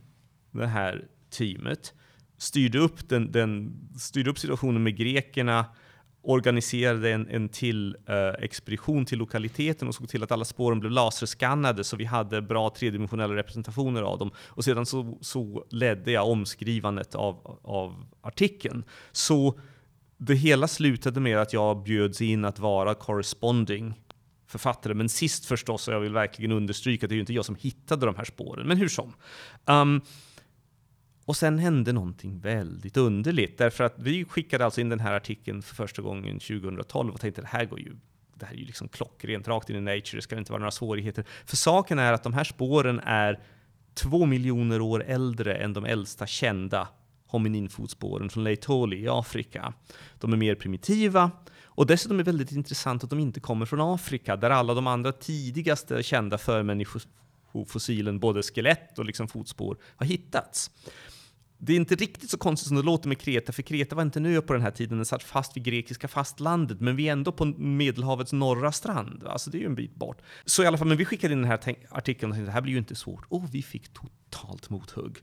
det 0.51 0.67
här 0.67 1.07
teamet, 1.29 1.93
styrde 2.37 2.79
upp, 2.79 3.09
den, 3.09 3.31
den, 3.31 3.79
styrde 3.99 4.29
upp 4.29 4.39
situationen 4.39 4.83
med 4.83 4.97
grekerna, 4.97 5.65
organiserade 6.23 7.11
en, 7.11 7.27
en 7.29 7.49
till 7.49 7.95
eh, 8.07 8.43
expedition 8.43 9.05
till 9.05 9.17
lokaliteten 9.17 9.87
och 9.87 9.95
såg 9.95 10.09
till 10.09 10.23
att 10.23 10.31
alla 10.31 10.45
spåren 10.45 10.79
blev 10.79 10.91
laserskannade 10.91 11.83
så 11.83 11.97
vi 11.97 12.05
hade 12.05 12.41
bra 12.41 12.69
tredimensionella 12.69 13.35
representationer 13.35 14.01
av 14.01 14.17
dem. 14.17 14.31
Och 14.37 14.63
sedan 14.63 14.85
så, 14.85 15.17
så 15.21 15.65
ledde 15.69 16.11
jag 16.11 16.29
omskrivandet 16.29 17.15
av, 17.15 17.59
av 17.63 18.05
artikeln. 18.21 18.83
Så 19.11 19.59
det 20.17 20.35
hela 20.35 20.67
slutade 20.67 21.19
med 21.19 21.37
att 21.37 21.53
jag 21.53 21.83
bjöds 21.83 22.21
in 22.21 22.45
att 22.45 22.59
vara 22.59 22.93
corresponding 22.93 23.93
författare. 24.47 24.93
Men 24.93 25.09
sist 25.09 25.45
förstås, 25.45 25.87
och 25.87 25.93
jag 25.93 25.99
vill 25.99 26.13
verkligen 26.13 26.51
understryka, 26.51 27.07
det 27.07 27.13
är 27.13 27.15
ju 27.15 27.21
inte 27.21 27.33
jag 27.33 27.45
som 27.45 27.55
hittade 27.55 28.05
de 28.05 28.15
här 28.15 28.25
spåren, 28.25 28.67
men 28.67 28.77
hur 28.77 28.87
som. 28.87 29.13
Um, 29.65 30.01
och 31.31 31.37
sen 31.37 31.59
hände 31.59 31.93
någonting 31.93 32.39
väldigt 32.39 32.97
underligt, 32.97 33.57
därför 33.57 33.83
att 33.83 33.93
vi 33.97 34.25
skickade 34.25 34.65
alltså 34.65 34.81
in 34.81 34.89
den 34.89 34.99
här 34.99 35.13
artikeln 35.13 35.61
för 35.61 35.75
första 35.75 36.01
gången 36.01 36.39
2012 36.39 37.13
och 37.13 37.21
tänkte 37.21 37.41
det 37.41 37.47
här 37.47 37.65
går 37.65 37.79
ju 37.79 37.95
det 38.35 38.45
här 38.45 38.53
är 38.53 38.57
ju 38.57 38.65
liksom 38.65 38.87
klockrent 38.87 39.47
rakt 39.47 39.69
in 39.69 39.75
i 39.75 39.81
Nature, 39.81 40.17
det 40.17 40.21
ska 40.21 40.37
inte 40.37 40.51
vara 40.51 40.59
några 40.59 40.71
svårigheter. 40.71 41.25
För 41.45 41.55
saken 41.55 41.99
är 41.99 42.13
att 42.13 42.23
de 42.23 42.33
här 42.33 42.43
spåren 42.43 42.99
är 42.99 43.39
två 43.93 44.25
miljoner 44.25 44.81
år 44.81 45.03
äldre 45.03 45.55
än 45.55 45.73
de 45.73 45.85
äldsta 45.85 46.27
kända 46.27 46.87
homininfotspåren 47.27 48.29
från 48.29 48.43
Laetoli 48.43 48.97
i 48.97 49.07
Afrika. 49.07 49.73
De 50.19 50.33
är 50.33 50.37
mer 50.37 50.55
primitiva 50.55 51.31
och 51.63 51.85
dessutom 51.85 52.19
är 52.19 52.23
det 52.23 52.31
väldigt 52.31 52.51
intressant 52.51 53.03
att 53.03 53.09
de 53.09 53.19
inte 53.19 53.39
kommer 53.39 53.65
från 53.65 53.81
Afrika, 53.81 54.35
där 54.35 54.49
alla 54.49 54.73
de 54.73 54.87
andra 54.87 55.11
tidigaste 55.11 56.03
kända 56.03 56.37
förmänniskofossilen, 56.37 58.19
både 58.19 58.43
skelett 58.43 58.99
och 58.99 59.05
liksom 59.05 59.27
fotspår, 59.27 59.77
har 59.95 60.05
hittats 60.05 60.71
det 61.63 61.73
är 61.73 61.77
inte 61.77 61.95
riktigt 61.95 62.29
så 62.29 62.37
konstigt 62.37 62.67
som 62.67 62.77
det 62.77 62.83
låter 62.83 63.07
med 63.07 63.19
Kreta, 63.19 63.51
för 63.51 63.61
Kreta 63.61 63.95
var 63.95 64.03
inte 64.03 64.19
en 64.19 64.25
ö 64.25 64.41
på 64.41 64.53
den 64.53 64.61
här 64.61 64.71
tiden, 64.71 64.97
den 64.97 65.05
satt 65.05 65.23
fast 65.23 65.57
vid 65.57 65.63
grekiska 65.63 66.07
fastlandet, 66.07 66.81
men 66.81 66.95
vi 66.95 67.07
är 67.07 67.11
ändå 67.11 67.31
på 67.31 67.45
Medelhavets 67.45 68.33
norra 68.33 68.71
strand, 68.71 69.23
alltså 69.27 69.49
det 69.49 69.57
är 69.57 69.59
ju 69.59 69.65
en 69.65 69.75
bit 69.75 69.95
bort. 69.95 70.17
Så 70.45 70.63
i 70.63 70.67
alla 70.67 70.77
fall, 70.77 70.87
men 70.87 70.97
vi 70.97 71.05
skickade 71.05 71.33
in 71.33 71.41
den 71.41 71.51
här 71.51 71.75
artikeln 71.89 72.31
och 72.31 72.35
tänkte 72.35 72.49
det 72.49 72.51
här 72.51 72.61
blir 72.61 72.73
ju 72.73 72.79
inte 72.79 72.95
svårt, 72.95 73.25
och 73.27 73.55
vi 73.55 73.61
fick 73.63 73.93
totalt 73.93 74.69
mothugg. 74.69 75.17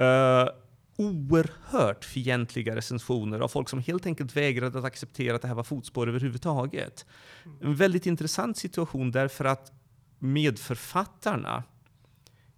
Uh, 0.00 0.48
oerhört 0.96 2.04
fientliga 2.04 2.76
recensioner 2.76 3.40
av 3.40 3.48
folk 3.48 3.68
som 3.68 3.80
helt 3.80 4.06
enkelt 4.06 4.36
vägrade 4.36 4.78
att 4.78 4.84
acceptera 4.84 5.36
att 5.36 5.42
det 5.42 5.48
här 5.48 5.54
var 5.54 5.64
fotspår 5.64 6.08
överhuvudtaget. 6.08 7.06
En 7.60 7.74
väldigt 7.74 8.06
intressant 8.06 8.56
situation 8.56 9.10
därför 9.10 9.44
att 9.44 9.72
medförfattarna 10.18 11.62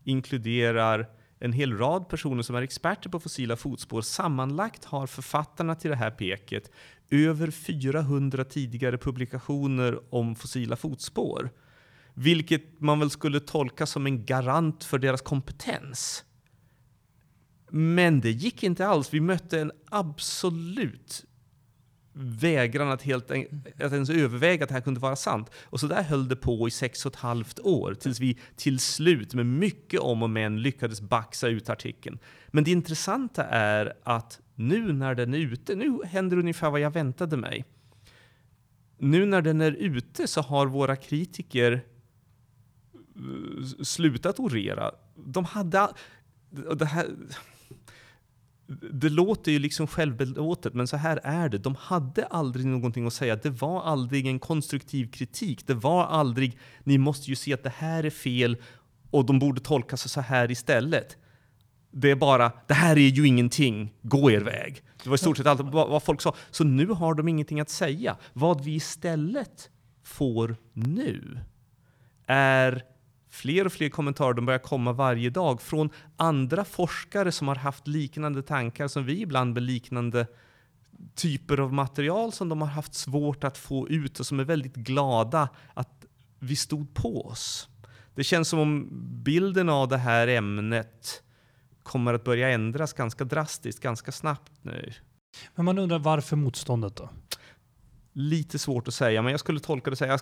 inkluderar 0.04 1.08
en 1.44 1.52
hel 1.52 1.78
rad 1.78 2.09
personer 2.09 2.42
som 2.42 2.57
är 2.57 2.62
experter 2.62 3.11
på 3.11 3.20
fossila 3.20 3.57
fotspår. 3.57 4.02
Sammanlagt 4.02 4.85
har 4.85 5.07
författarna 5.07 5.74
till 5.74 5.90
det 5.90 5.96
här 5.96 6.11
peket 6.11 6.70
över 7.11 7.50
400 7.50 8.44
tidigare 8.44 8.98
publikationer 8.98 10.14
om 10.14 10.35
fossila 10.35 10.76
fotspår. 10.76 11.50
Vilket 12.14 12.80
man 12.80 13.00
väl 13.00 13.11
skulle 13.11 13.40
tolka 13.40 13.87
som 13.87 14.07
en 14.07 14.24
garant 14.24 14.85
för 14.85 14.98
deras 14.98 15.22
kompetens. 15.22 16.24
Men 17.70 18.20
det 18.20 18.30
gick 18.30 18.62
inte 18.62 18.87
alls. 18.87 19.14
Vi 19.14 19.20
mötte 19.20 19.61
en 19.61 19.72
absolut 19.90 21.24
vägran 22.14 22.90
att, 22.90 23.03
helt, 23.03 23.31
att 23.81 23.92
ens 23.92 24.11
överväga 24.11 24.64
att 24.64 24.68
det 24.68 24.74
här 24.74 24.83
kunde 24.83 25.00
vara 25.00 25.16
sant. 25.16 25.50
Och 25.64 25.81
så 25.81 25.87
där 25.87 26.03
höll 26.03 26.29
det 26.29 26.37
på 26.37 26.68
i 26.68 26.70
sex 26.70 27.07
och 27.07 27.12
ett 27.12 27.18
halvt 27.18 27.61
år 27.61 27.94
tills 27.94 28.20
vi 28.20 28.38
till 28.57 28.79
slut 28.79 29.35
med 29.35 29.46
mycket 29.46 30.00
om 30.00 30.22
och 30.22 30.31
men 30.31 30.62
lyckades 30.62 31.00
baxa 31.00 31.48
ut 31.48 31.70
artikeln. 31.70 32.18
Men 32.48 32.64
det 32.64 32.70
intressanta 32.70 33.44
är 33.44 33.92
att 34.03 34.40
nu 34.55 34.92
när 34.92 35.14
den 35.14 35.35
är 35.35 35.38
ute, 35.38 35.74
nu 35.74 35.98
händer 36.05 36.38
ungefär 36.38 36.70
vad 36.70 36.81
jag 36.81 36.90
väntade 36.90 37.37
mig. 37.37 37.64
Nu 38.98 39.27
när 39.27 39.42
den 39.42 39.61
är 39.61 39.72
ute 39.72 40.27
så 40.27 40.40
har 40.40 40.66
våra 40.66 40.96
kritiker 40.96 41.85
eh, 42.92 43.83
slutat 43.83 44.40
orera. 44.40 44.90
De 45.14 45.44
hade... 45.44 45.88
Det 46.77 46.85
här, 46.85 47.07
det 48.92 49.09
låter 49.09 49.53
ju 49.53 49.59
liksom 49.59 49.87
självbelåtet, 49.87 50.74
men 50.74 50.87
så 50.87 50.96
här 50.96 51.20
är 51.22 51.48
det. 51.48 51.59
De 51.59 51.74
hade 51.74 52.27
aldrig 52.27 52.66
någonting 52.66 53.07
att 53.07 53.12
säga. 53.12 53.37
Det 53.37 53.50
var 53.50 53.83
aldrig 53.83 54.27
en 54.27 54.38
konstruktiv 54.38 55.11
kritik. 55.11 55.66
Det 55.66 55.74
var 55.74 56.05
aldrig, 56.05 56.59
ni 56.85 56.98
måste 56.98 57.31
ju 57.31 57.37
se 57.37 57.55
att 57.55 57.62
det 57.62 57.72
här 57.77 58.05
är 58.05 58.11
fel 58.11 58.57
och 59.11 59.27
de 59.27 59.38
borde 59.38 59.61
tolka 59.61 59.96
sig 59.96 60.11
så 60.11 60.20
här 60.20 60.50
istället. 60.50 61.16
Det 61.90 62.11
är 62.11 62.16
bara, 62.16 62.53
det 62.66 62.74
här 62.74 62.96
är 62.96 63.09
ju 63.09 63.27
ingenting, 63.27 63.92
gå 64.03 64.31
er 64.31 64.40
väg. 64.40 64.83
Det 65.03 65.09
var 65.09 65.14
i 65.14 65.18
stort 65.18 65.37
sett 65.37 65.46
allt 65.46 65.61
vad 65.61 66.03
folk 66.03 66.20
sa. 66.20 66.35
Så 66.50 66.64
nu 66.64 66.87
har 66.87 67.14
de 67.14 67.29
ingenting 67.29 67.61
att 67.61 67.70
säga. 67.70 68.16
Vad 68.33 68.64
vi 68.64 68.74
istället 68.74 69.70
får 70.03 70.57
nu 70.72 71.38
är 72.27 72.83
fler 73.35 73.66
och 73.66 73.73
fler 73.73 73.88
kommentarer, 73.88 74.35
de 74.35 74.47
börjar 74.47 74.59
komma 74.59 74.92
varje 74.92 75.31
dag 75.31 75.62
från 75.62 75.90
andra 76.16 76.64
forskare 76.64 77.33
som 77.33 77.49
har 77.49 77.55
haft 77.55 77.87
liknande 77.87 78.42
tankar 78.42 78.88
som 78.88 79.05
vi 79.05 79.20
ibland 79.20 79.55
med 79.55 79.62
liknande 79.62 80.27
typer 81.14 81.61
av 81.61 81.73
material 81.73 82.33
som 82.33 82.49
de 82.49 82.61
har 82.61 82.68
haft 82.68 82.94
svårt 82.94 83.44
att 83.44 83.59
få 83.59 83.88
ut 83.88 84.20
och 84.20 84.27
som 84.27 84.40
är 84.40 84.44
väldigt 84.44 84.75
glada 84.75 85.49
att 85.75 86.05
vi 86.38 86.57
stod 86.57 86.94
på 86.94 87.27
oss. 87.27 87.68
Det 88.14 88.25
känns 88.25 88.49
som 88.49 88.59
om 88.59 88.88
bilden 89.25 89.68
av 89.68 89.88
det 89.88 89.99
här 89.99 90.29
ämnet 90.29 91.23
kommer 91.83 92.14
att 92.14 92.25
börja 92.25 92.51
ändras 92.51 92.92
ganska 92.92 93.25
drastiskt, 93.25 93.83
ganska 93.83 94.12
snabbt 94.12 94.53
nu. 94.62 94.92
Men 95.55 95.64
man 95.64 95.79
undrar 95.79 95.99
varför 95.99 96.37
motståndet 96.37 96.97
då? 96.97 97.11
Lite 98.16 98.59
svårt 98.59 98.88
att 98.88 98.94
säga, 98.94 99.22
men 99.22 99.31
jag 99.31 99.40
skulle 99.40 99.61
tolka 99.61 99.90
det 99.90 99.96
så 99.96 100.05
jag, 100.05 100.20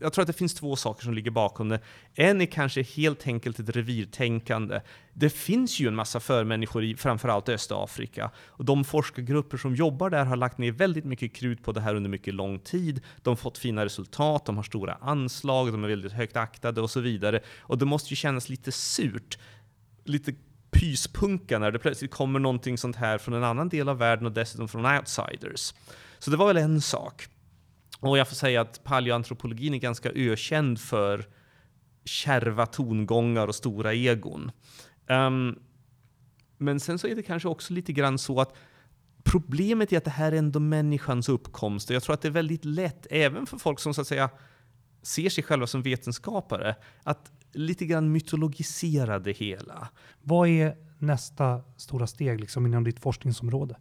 jag 0.00 0.12
tror 0.12 0.22
att 0.22 0.26
det 0.26 0.32
finns 0.32 0.54
två 0.54 0.76
saker 0.76 1.04
som 1.04 1.14
ligger 1.14 1.30
bakom 1.30 1.68
det. 1.68 1.80
En 2.14 2.40
är 2.40 2.46
kanske 2.46 2.82
helt 2.82 3.26
enkelt 3.26 3.58
ett 3.58 3.68
revirtänkande. 3.68 4.80
Det 5.12 5.30
finns 5.30 5.80
ju 5.80 5.88
en 5.88 5.94
massa 5.94 6.20
förmänniskor 6.20 6.84
i 6.84 6.96
framförallt 6.96 7.48
Östafrika. 7.48 8.30
Och 8.46 8.64
de 8.64 8.84
forskargrupper 8.84 9.56
som 9.56 9.74
jobbar 9.74 10.10
där 10.10 10.24
har 10.24 10.36
lagt 10.36 10.58
ner 10.58 10.72
väldigt 10.72 11.04
mycket 11.04 11.34
krut 11.34 11.62
på 11.62 11.72
det 11.72 11.80
här 11.80 11.94
under 11.94 12.10
mycket 12.10 12.34
lång 12.34 12.58
tid. 12.58 13.00
De 13.22 13.30
har 13.30 13.36
fått 13.36 13.58
fina 13.58 13.84
resultat, 13.84 14.46
de 14.46 14.56
har 14.56 14.64
stora 14.64 14.94
anslag, 15.00 15.72
de 15.72 15.84
är 15.84 15.88
väldigt 15.88 16.12
högt 16.12 16.36
aktade 16.36 16.80
och 16.80 16.90
så 16.90 17.00
vidare. 17.00 17.40
Och 17.60 17.78
det 17.78 17.84
måste 17.84 18.10
ju 18.10 18.16
kännas 18.16 18.48
lite 18.48 18.72
surt, 18.72 19.38
lite 20.04 20.34
pyspunka 20.70 21.58
när 21.58 21.70
det 21.70 21.78
plötsligt 21.78 22.10
kommer 22.10 22.38
någonting 22.38 22.78
sånt 22.78 22.96
här 22.96 23.18
från 23.18 23.34
en 23.34 23.44
annan 23.44 23.68
del 23.68 23.88
av 23.88 23.98
världen 23.98 24.26
och 24.26 24.32
dessutom 24.32 24.68
från 24.68 24.86
outsiders. 24.86 25.74
Så 26.18 26.30
det 26.30 26.36
var 26.36 26.46
väl 26.46 26.56
en 26.56 26.80
sak. 26.80 27.26
Och 28.00 28.18
jag 28.18 28.28
får 28.28 28.36
säga 28.36 28.60
att 28.60 28.84
paleoantropologin 28.84 29.74
är 29.74 29.78
ganska 29.78 30.10
ökänd 30.14 30.80
för 30.80 31.26
kärva 32.04 32.66
tongångar 32.66 33.46
och 33.46 33.54
stora 33.54 33.94
egon. 33.94 34.50
Um, 35.08 35.58
men 36.58 36.80
sen 36.80 36.98
så 36.98 37.06
är 37.06 37.14
det 37.14 37.22
kanske 37.22 37.48
också 37.48 37.74
lite 37.74 37.92
grann 37.92 38.18
så 38.18 38.40
att 38.40 38.54
problemet 39.24 39.92
är 39.92 39.96
att 39.96 40.04
det 40.04 40.10
här 40.10 40.32
är 40.32 40.36
ändå 40.36 40.60
människans 40.60 41.28
uppkomst. 41.28 41.90
Och 41.90 41.96
jag 41.96 42.02
tror 42.02 42.14
att 42.14 42.22
det 42.22 42.28
är 42.28 42.32
väldigt 42.32 42.64
lätt, 42.64 43.06
även 43.10 43.46
för 43.46 43.58
folk 43.58 43.80
som 43.80 43.94
så 43.94 44.00
att 44.00 44.06
säga 44.06 44.30
ser 45.02 45.28
sig 45.28 45.44
själva 45.44 45.66
som 45.66 45.82
vetenskapare, 45.82 46.76
att 47.02 47.32
lite 47.52 47.86
grann 47.86 48.12
mytologisera 48.12 49.18
det 49.18 49.32
hela. 49.32 49.88
Vad 50.22 50.48
är 50.48 50.76
nästa 50.98 51.62
stora 51.76 52.06
steg 52.06 52.40
liksom 52.40 52.66
inom 52.66 52.84
ditt 52.84 53.00
forskningsområde? 53.00 53.76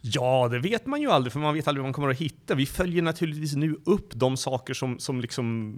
Ja, 0.00 0.48
det 0.48 0.58
vet 0.58 0.86
man 0.86 1.00
ju 1.00 1.10
aldrig, 1.10 1.32
för 1.32 1.40
man 1.40 1.54
vet 1.54 1.68
aldrig 1.68 1.82
vad 1.82 1.88
man 1.88 1.92
kommer 1.92 2.08
att 2.08 2.18
hitta. 2.20 2.54
Vi 2.54 2.66
följer 2.66 3.02
naturligtvis 3.02 3.56
nu 3.56 3.76
upp 3.84 4.10
de 4.14 4.36
saker 4.36 4.74
som, 4.74 4.98
som, 4.98 5.20
liksom, 5.20 5.76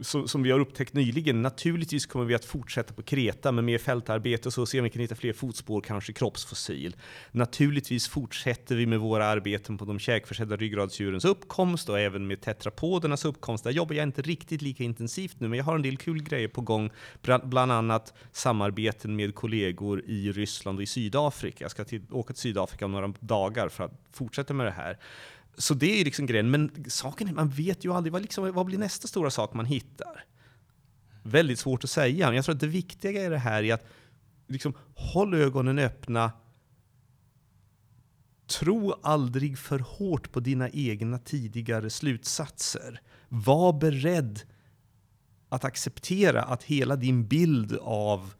som, 0.00 0.28
som 0.28 0.42
vi 0.42 0.50
har 0.50 0.60
upptäckt 0.60 0.94
nyligen. 0.94 1.42
Naturligtvis 1.42 2.06
kommer 2.06 2.24
vi 2.24 2.34
att 2.34 2.44
fortsätta 2.44 2.94
på 2.94 3.02
Kreta 3.02 3.52
med 3.52 3.64
mer 3.64 3.78
fältarbete 3.78 4.48
och 4.48 4.52
så 4.52 4.66
se 4.66 4.78
om 4.78 4.84
vi 4.84 4.90
kan 4.90 5.02
hitta 5.02 5.14
fler 5.14 5.32
fotspår, 5.32 5.80
kanske 5.80 6.12
kroppsfossil. 6.12 6.96
Naturligtvis 7.32 8.08
fortsätter 8.08 8.76
vi 8.76 8.86
med 8.86 9.00
våra 9.00 9.26
arbeten 9.26 9.78
på 9.78 9.84
de 9.84 9.98
käkförsedda 9.98 10.56
ryggradsdjurens 10.56 11.24
uppkomst 11.24 11.88
och 11.88 12.00
även 12.00 12.26
med 12.26 12.40
tetrapodernas 12.40 13.24
uppkomst. 13.24 13.64
Där 13.64 13.70
jobbar 13.70 13.94
jag 13.94 14.02
inte 14.02 14.22
riktigt 14.22 14.62
lika 14.62 14.84
intensivt 14.84 15.40
nu, 15.40 15.48
men 15.48 15.56
jag 15.56 15.64
har 15.64 15.74
en 15.74 15.82
del 15.82 15.96
kul 15.96 16.22
grejer 16.22 16.48
på 16.48 16.60
gång. 16.60 16.90
Bland 17.44 17.72
annat 17.72 18.14
samarbeten 18.32 19.16
med 19.16 19.34
kollegor 19.34 20.02
i 20.06 20.32
Ryssland 20.32 20.78
och 20.78 20.82
i 20.82 20.86
Sydafrika. 20.86 21.64
Jag 21.64 21.70
ska 21.70 21.84
till, 21.84 22.02
åka 22.10 22.32
till 22.32 22.40
Sydafrika 22.40 22.84
om 22.84 22.92
några 22.92 23.14
dagar 23.20 23.50
dagar 23.50 23.68
för 23.68 23.84
att 23.84 23.92
fortsätta 24.12 24.54
med 24.54 24.66
det 24.66 24.72
här. 24.72 24.98
Så 25.56 25.74
det 25.74 26.00
är 26.00 26.04
liksom 26.04 26.26
grejen. 26.26 26.50
Men 26.50 26.84
saken 26.88 27.28
är, 27.28 27.32
man 27.32 27.48
vet 27.48 27.84
ju 27.84 27.92
aldrig 27.92 28.12
vad, 28.12 28.22
liksom, 28.22 28.52
vad 28.52 28.66
blir 28.66 28.78
nästa 28.78 29.08
stora 29.08 29.30
sak 29.30 29.54
man 29.54 29.66
hittar. 29.66 30.24
Väldigt 31.22 31.58
svårt 31.58 31.84
att 31.84 31.90
säga. 31.90 32.26
Men 32.26 32.36
jag 32.36 32.44
tror 32.44 32.54
att 32.54 32.60
det 32.60 32.66
viktiga 32.66 33.26
i 33.26 33.28
det 33.28 33.38
här 33.38 33.62
är 33.62 33.74
att 33.74 33.86
liksom, 34.46 34.74
håll 34.94 35.34
ögonen 35.34 35.78
öppna. 35.78 36.32
Tro 38.46 38.92
aldrig 39.02 39.58
för 39.58 39.78
hårt 39.78 40.32
på 40.32 40.40
dina 40.40 40.70
egna 40.70 41.18
tidigare 41.18 41.90
slutsatser. 41.90 43.00
Var 43.28 43.72
beredd 43.72 44.40
att 45.48 45.64
acceptera 45.64 46.42
att 46.42 46.62
hela 46.62 46.96
din 46.96 47.26
bild 47.26 47.78
av, 47.82 48.34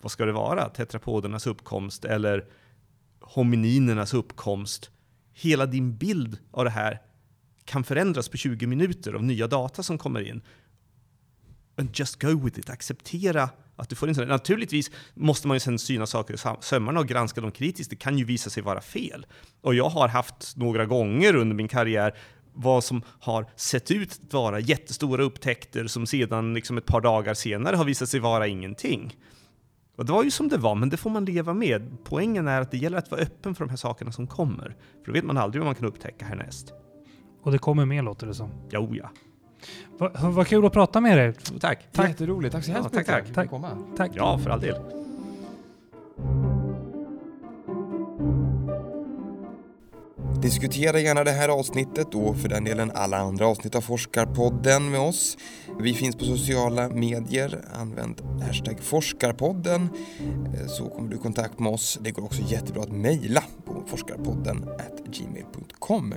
vad 0.00 0.12
ska 0.12 0.24
det 0.24 0.32
vara, 0.32 0.68
tetrapodernas 0.68 1.46
uppkomst 1.46 2.04
eller 2.04 2.48
homininernas 3.20 4.14
uppkomst, 4.14 4.90
hela 5.34 5.66
din 5.66 5.96
bild 5.96 6.38
av 6.50 6.64
det 6.64 6.70
här 6.70 7.00
kan 7.64 7.84
förändras 7.84 8.28
på 8.28 8.36
20 8.36 8.66
minuter 8.66 9.12
av 9.12 9.24
nya 9.24 9.46
data 9.46 9.82
som 9.82 9.98
kommer 9.98 10.20
in. 10.20 10.42
And 11.76 11.88
just 11.92 12.22
go 12.22 12.44
with 12.44 12.58
it. 12.58 12.70
Acceptera 12.70 13.50
att 13.76 13.88
du 13.88 13.96
får 13.96 14.08
in 14.08 14.14
sådana. 14.14 14.32
Naturligtvis 14.32 14.90
måste 15.14 15.48
man 15.48 15.54
ju 15.54 15.60
sen 15.60 15.78
syna 15.78 16.06
saker 16.06 16.34
i 16.34 16.38
sömmarna 16.60 17.00
och 17.00 17.08
granska 17.08 17.40
dem 17.40 17.50
kritiskt. 17.50 17.90
Det 17.90 17.96
kan 17.96 18.18
ju 18.18 18.24
visa 18.24 18.50
sig 18.50 18.62
vara 18.62 18.80
fel. 18.80 19.26
Och 19.60 19.74
jag 19.74 19.88
har 19.88 20.08
haft 20.08 20.56
några 20.56 20.86
gånger 20.86 21.36
under 21.36 21.56
min 21.56 21.68
karriär 21.68 22.14
vad 22.54 22.84
som 22.84 23.02
har 23.20 23.46
sett 23.56 23.90
ut 23.90 24.20
att 24.26 24.32
vara 24.32 24.60
jättestora 24.60 25.22
upptäckter 25.22 25.86
som 25.86 26.06
sedan 26.06 26.54
liksom 26.54 26.78
ett 26.78 26.86
par 26.86 27.00
dagar 27.00 27.34
senare 27.34 27.76
har 27.76 27.84
visat 27.84 28.08
sig 28.08 28.20
vara 28.20 28.46
ingenting. 28.46 29.16
Och 29.96 30.06
det 30.06 30.12
var 30.12 30.24
ju 30.24 30.30
som 30.30 30.48
det 30.48 30.56
var, 30.56 30.74
men 30.74 30.88
det 30.88 30.96
får 30.96 31.10
man 31.10 31.24
leva 31.24 31.54
med. 31.54 31.96
Poängen 32.04 32.48
är 32.48 32.60
att 32.60 32.70
det 32.70 32.76
gäller 32.76 32.98
att 32.98 33.10
vara 33.10 33.20
öppen 33.20 33.54
för 33.54 33.64
de 33.64 33.70
här 33.70 33.76
sakerna 33.76 34.12
som 34.12 34.26
kommer. 34.26 34.76
För 35.04 35.06
då 35.06 35.12
vet 35.12 35.24
man 35.24 35.38
aldrig 35.38 35.60
vad 35.60 35.66
man 35.66 35.74
kan 35.74 35.86
upptäcka 35.86 36.24
härnäst. 36.24 36.72
Och 37.42 37.52
det 37.52 37.58
kommer 37.58 37.84
mer 37.84 38.02
låter 38.02 38.26
det 38.26 38.34
som. 38.34 38.50
Jo, 38.70 38.94
ja. 38.94 39.10
Vad 39.98 40.34
va 40.34 40.44
kul 40.44 40.66
att 40.66 40.72
prata 40.72 41.00
med 41.00 41.18
dig. 41.18 41.32
Tack. 41.60 41.92
tack. 41.92 42.08
Jätteroligt. 42.08 42.52
Tack 42.52 42.64
så 42.64 42.72
hemskt 42.72 42.94
mycket. 42.94 43.06
Tack, 43.06 43.34
tack. 43.34 43.50
Komma. 43.50 43.78
tack. 43.96 44.10
Ja, 44.14 44.38
för 44.38 44.50
all 44.50 44.60
del. 44.60 44.76
Diskutera 50.42 51.00
gärna 51.00 51.24
det 51.24 51.30
här 51.30 51.48
avsnittet 51.48 52.14
och 52.14 52.36
för 52.36 52.48
den 52.48 52.64
delen 52.64 52.90
alla 52.94 53.16
andra 53.16 53.46
avsnitt 53.46 53.74
av 53.74 53.80
Forskarpodden 53.80 54.90
med 54.90 55.00
oss. 55.00 55.38
Vi 55.80 55.94
finns 55.94 56.16
på 56.16 56.24
sociala 56.24 56.88
medier. 56.88 57.64
Använd 57.74 58.20
hashtag 58.42 58.80
Forskarpodden 58.80 59.88
eh, 60.54 60.66
så 60.66 60.88
kommer 60.88 61.10
du 61.10 61.16
i 61.16 61.18
kontakt 61.18 61.58
med 61.58 61.72
oss. 61.72 61.98
Det 62.00 62.10
går 62.10 62.24
också 62.24 62.42
jättebra 62.42 62.82
att 62.82 62.92
mejla 62.92 63.42
på 63.64 63.82
forskarpodden 63.86 64.68
gmail.com. 65.12 66.14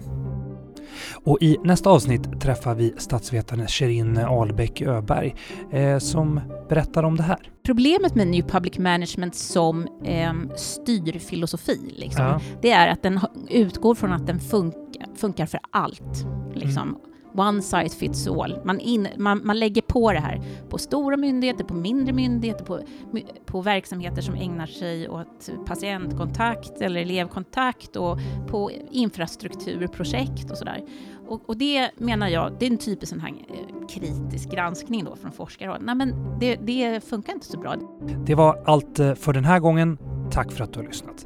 Och 1.13 1.37
i 1.41 1.57
nästa 1.63 1.89
avsnitt 1.89 2.41
träffar 2.41 2.75
vi 2.75 2.93
statsvetaren 2.97 3.67
Sherin 3.67 4.17
Ahlbäck 4.17 4.81
Öberg 4.81 5.35
eh, 5.71 5.97
som 5.97 6.41
berättar 6.69 7.03
om 7.03 7.17
det 7.17 7.23
här. 7.23 7.51
Problemet 7.65 8.15
med 8.15 8.27
New 8.27 8.47
Public 8.47 8.77
Management 8.77 9.35
som 9.35 9.87
eh, 10.03 10.33
styrfilosofi, 10.55 11.93
liksom, 11.95 12.25
ja. 12.25 12.41
det 12.61 12.71
är 12.71 12.87
att 12.87 13.03
den 13.03 13.19
utgår 13.49 13.95
från 13.95 14.13
att 14.13 14.27
den 14.27 14.39
funkar, 14.39 15.15
funkar 15.15 15.45
för 15.45 15.59
allt. 15.71 16.25
Liksom. 16.53 16.81
Mm 16.81 17.14
one 17.35 17.61
size 17.61 17.97
fits 17.97 18.27
all. 18.27 18.59
Man, 18.65 18.79
in, 18.79 19.07
man, 19.17 19.41
man 19.43 19.59
lägger 19.59 19.81
på 19.81 20.11
det 20.11 20.19
här 20.19 20.41
på 20.69 20.77
stora 20.77 21.17
myndigheter, 21.17 21.63
på 21.63 21.73
mindre 21.73 22.13
myndigheter, 22.13 22.65
på, 22.65 22.79
på 23.45 23.61
verksamheter 23.61 24.21
som 24.21 24.35
ägnar 24.35 24.67
sig 24.67 25.09
åt 25.09 25.49
patientkontakt 25.65 26.81
eller 26.81 27.01
elevkontakt 27.01 27.95
och 27.95 28.19
på 28.47 28.71
infrastrukturprojekt 28.91 30.51
och 30.51 30.57
sådär. 30.57 30.83
Och, 31.27 31.49
och, 31.49 31.57
det 31.57 31.91
menar 31.97 32.27
jag, 32.27 32.55
det 32.59 32.65
är 32.65 32.71
en 32.71 32.77
typisk 32.77 33.09
sån 33.09 33.19
här 33.19 33.29
eh, 33.29 33.87
kritisk 33.87 34.51
granskning 34.51 35.03
då 35.03 35.15
från 35.15 35.31
forskarhåll. 35.31 35.79
Nej 35.81 35.95
men 35.95 36.39
det, 36.39 36.55
det 36.55 37.03
funkar 37.03 37.33
inte 37.33 37.45
så 37.45 37.57
bra. 37.57 37.75
Det 38.25 38.35
var 38.35 38.63
allt 38.65 38.99
eh, 38.99 39.13
för 39.13 39.33
den 39.33 39.45
här 39.45 39.59
gången. 39.59 39.97
Tack 40.31 40.51
för 40.51 40.63
att 40.63 40.73
du 40.73 40.79
har 40.79 40.87
lyssnat. 40.87 41.25